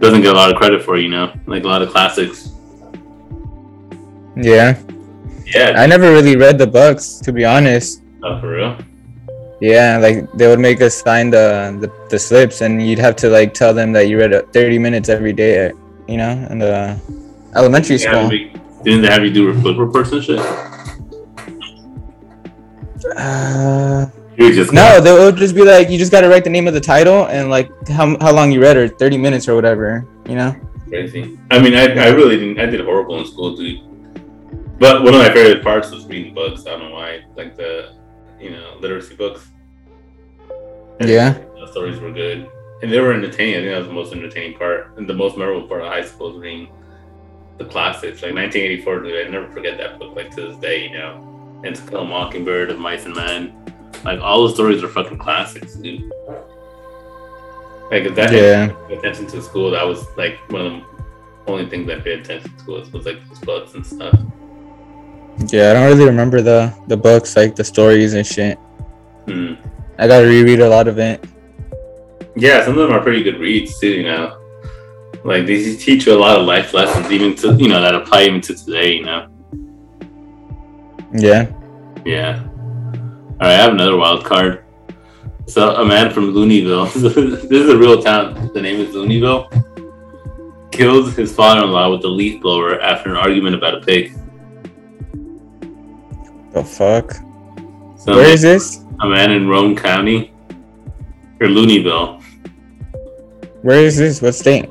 [0.00, 0.96] doesn't get a lot of credit for.
[0.98, 2.50] You know, like a lot of classics.
[4.36, 4.80] Yeah.
[5.54, 8.02] Yeah, I never really read the books to be honest.
[8.22, 8.76] oh, for real.
[9.60, 13.28] Yeah, like they would make us sign the, the the slips, and you'd have to
[13.28, 15.72] like tell them that you read 30 minutes every day,
[16.08, 16.98] you know, in the
[17.54, 18.28] elementary They had to school.
[18.30, 20.40] make- didn't they have you do book reports and shit?
[23.16, 24.06] Uh,
[24.36, 26.68] You just no, they would just be like, you just got to write the name
[26.68, 30.06] of the title and like how how long you read, or 30 minutes or whatever,
[30.28, 30.54] you know.
[30.88, 31.36] crazy.
[31.50, 32.58] I mean, I, I really didn't.
[32.60, 33.80] I did horrible in school, dude.
[34.78, 36.66] But one of my favorite parts was reading books.
[36.66, 37.94] I don't know why, like the,
[38.40, 39.42] you know, literacy books.
[41.00, 41.34] Yeah.
[41.58, 42.48] The stories were good,
[42.82, 43.54] and they were entertaining.
[43.56, 46.04] I think that was the most entertaining part, and the most memorable part of high
[46.04, 46.68] school was reading
[47.58, 49.00] the classics, like 1984.
[49.00, 50.84] Dude, I never forget that book, like to this day.
[50.88, 53.54] You know, and To Kill a Mockingbird, of Mice and Men.
[54.04, 56.02] Like all the stories are fucking classics, dude.
[57.90, 58.70] Like if that Yeah.
[58.90, 59.70] attention to school.
[59.70, 63.26] That was like one of the only things I paid attention to was, was like
[63.28, 64.14] those books and stuff.
[65.48, 68.58] Yeah, I don't really remember the the books, like the stories and shit.
[69.26, 69.54] Hmm.
[69.98, 71.24] I gotta reread a lot of it.
[72.38, 73.88] Yeah, some of them are pretty good reads too.
[73.88, 74.40] You know,
[75.24, 78.22] like they teach you a lot of life lessons, even to you know that apply
[78.24, 78.94] even to today.
[78.94, 79.28] You know.
[81.12, 81.50] Yeah.
[82.04, 82.42] Yeah.
[82.46, 84.64] All right, I have another wild card.
[85.46, 86.92] So a man from Looneyville.
[87.48, 88.50] this is a real town.
[88.52, 90.70] The name is Looneyville.
[90.70, 94.12] Kills his father-in-law with a leaf blower after an argument about a pig.
[96.52, 97.12] The fuck?
[97.98, 98.84] So Where is this?
[99.00, 100.32] a man in Roane County
[101.40, 102.17] or Looneyville.
[103.68, 104.22] Where is this?
[104.22, 104.70] What state?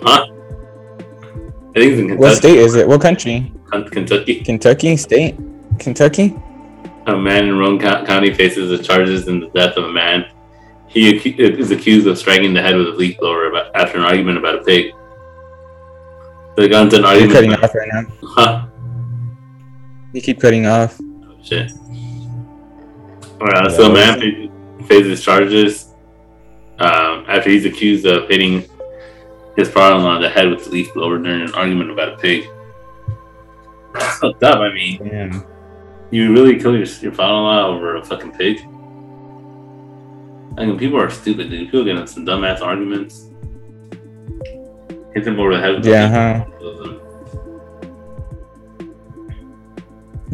[0.00, 0.24] Huh?
[0.24, 2.88] I think it's in What state is it?
[2.88, 3.52] What country?
[3.90, 4.36] Kentucky.
[4.40, 5.36] Kentucky state?
[5.78, 6.34] Kentucky?
[7.08, 10.24] A man in Roane Co- County faces the charges in the death of a man.
[10.88, 14.38] He uh, is accused of striking the head with a leaf blower after an argument
[14.38, 14.92] about a pig.
[16.56, 17.32] Got into an You're argument.
[17.34, 18.04] cutting about- off right now.
[18.22, 18.66] Huh?
[20.14, 20.98] You keep cutting off.
[21.02, 21.70] Oh, Shit.
[23.42, 25.91] Alright, so a man fa- faces charges
[26.82, 28.64] um, after he's accused of hitting
[29.56, 32.48] his father-in-law in the head with the leaf blower during an argument about a pig.
[33.94, 34.58] That's fucked up.
[34.58, 35.44] I mean, Damn.
[36.10, 38.60] you really kill your, your father-in-law over a fucking pig?
[40.58, 41.66] I mean, people are stupid, dude.
[41.66, 43.28] People get in some dumbass arguments.
[45.14, 46.44] Hit them over the head with Yeah, huh?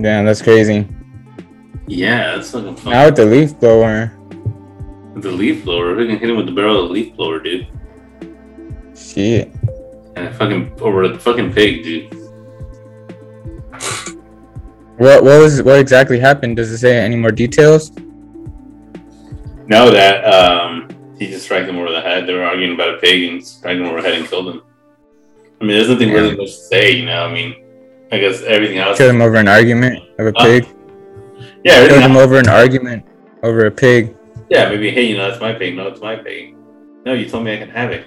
[0.01, 0.87] Damn, that's crazy.
[1.87, 2.93] Yeah, that's fucking fun.
[2.93, 4.18] Now with the leaf blower.
[5.21, 7.67] The leaf blower, who can hit him with the barrel of the leaf blower, dude?
[8.97, 9.53] Shit.
[10.17, 12.15] And fucking over a fucking pig, dude.
[14.99, 16.57] What what was what exactly happened?
[16.57, 17.93] Does it say any more details?
[19.67, 20.89] No, that um,
[21.19, 22.27] he just struck him over the head.
[22.27, 24.63] They were arguing about a pig and struck him over the head and killed him.
[25.61, 27.25] I mean, there's nothing really much to say, you know.
[27.27, 27.55] I mean,
[28.13, 28.99] I guess everything else.
[28.99, 30.67] Killed him over an argument of a Uh, pig.
[31.65, 33.05] Yeah, Killed him over an argument
[33.43, 34.15] over a pig.
[34.51, 34.69] Yeah.
[34.69, 35.77] Maybe hey, you know, that's my pig.
[35.77, 36.55] No, it's my pig.
[37.05, 38.07] No, you told me I can have it.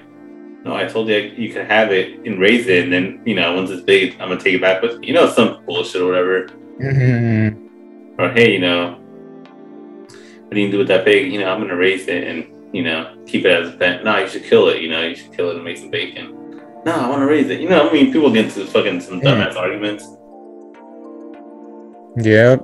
[0.64, 3.36] No, I told you I, you can have it and raise it, and then you
[3.36, 5.08] know, once it's big, I'm gonna take it back with me.
[5.08, 6.48] You know, some bullshit or whatever.
[6.80, 7.70] Mhm.
[8.20, 8.92] Or hey, you know,
[10.46, 11.32] what do you do with that pig?
[11.32, 14.04] You know, I'm gonna raise it and you know keep it as a pet.
[14.04, 14.82] No, you should kill it.
[14.82, 16.38] You know, you should kill it and make some bacon.
[16.86, 17.60] No, I want to raise it.
[17.62, 19.36] You know, I mean, people get into fucking some Yeah.
[19.36, 20.04] dumbass arguments.
[22.18, 22.62] Yep.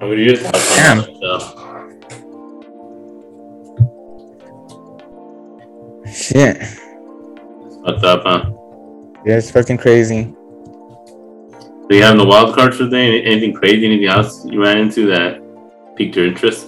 [0.00, 1.02] I mean, you just Damn.
[1.16, 1.63] stuff.
[6.24, 6.56] Shit.
[7.82, 8.50] What's up, huh?
[9.26, 10.24] Yeah, it's fucking crazy.
[10.24, 13.22] Do you have the wild cards for today?
[13.24, 13.84] Anything crazy?
[13.84, 15.42] Anything else you ran into that
[15.96, 16.66] piqued your interest?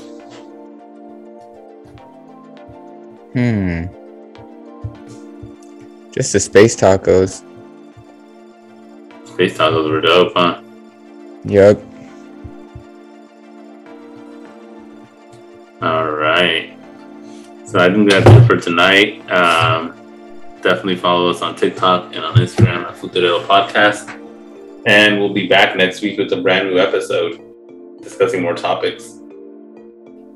[3.33, 3.85] Hmm.
[6.13, 7.43] Just the space tacos.
[9.25, 10.61] Space tacos were dope, huh?
[11.45, 11.83] Yep.
[15.81, 16.76] All right.
[17.77, 19.21] So I think that's it for tonight.
[19.31, 19.91] Um,
[20.63, 24.09] definitely follow us on TikTok and on Instagram at Futurero Podcast.
[24.87, 27.39] And we'll be back next week with a brand new episode
[28.01, 29.21] discussing more topics.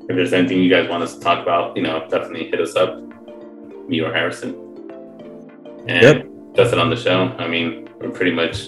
[0.07, 2.75] If there's anything you guys want us to talk about, you know, definitely hit us
[2.75, 3.01] up,
[3.89, 4.53] me or Harrison.
[5.87, 6.27] And Yep.
[6.53, 7.33] discuss it on the show.
[7.39, 8.67] I mean, we're pretty much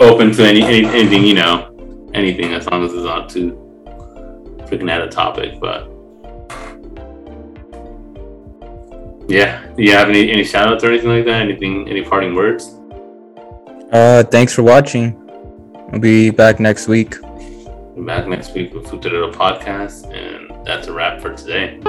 [0.00, 3.52] open to any, any anything, you know, anything as long as it's not too
[4.60, 5.90] freaking out of topic, but
[9.30, 9.64] yeah.
[9.76, 11.42] Do you have any any shout outs or anything like that?
[11.42, 12.74] Anything any parting words?
[13.92, 15.16] Uh, thanks for watching.
[15.92, 17.14] I'll be back next week.
[17.22, 21.80] We're back next week with Futurero Podcast, and that's a wrap for today.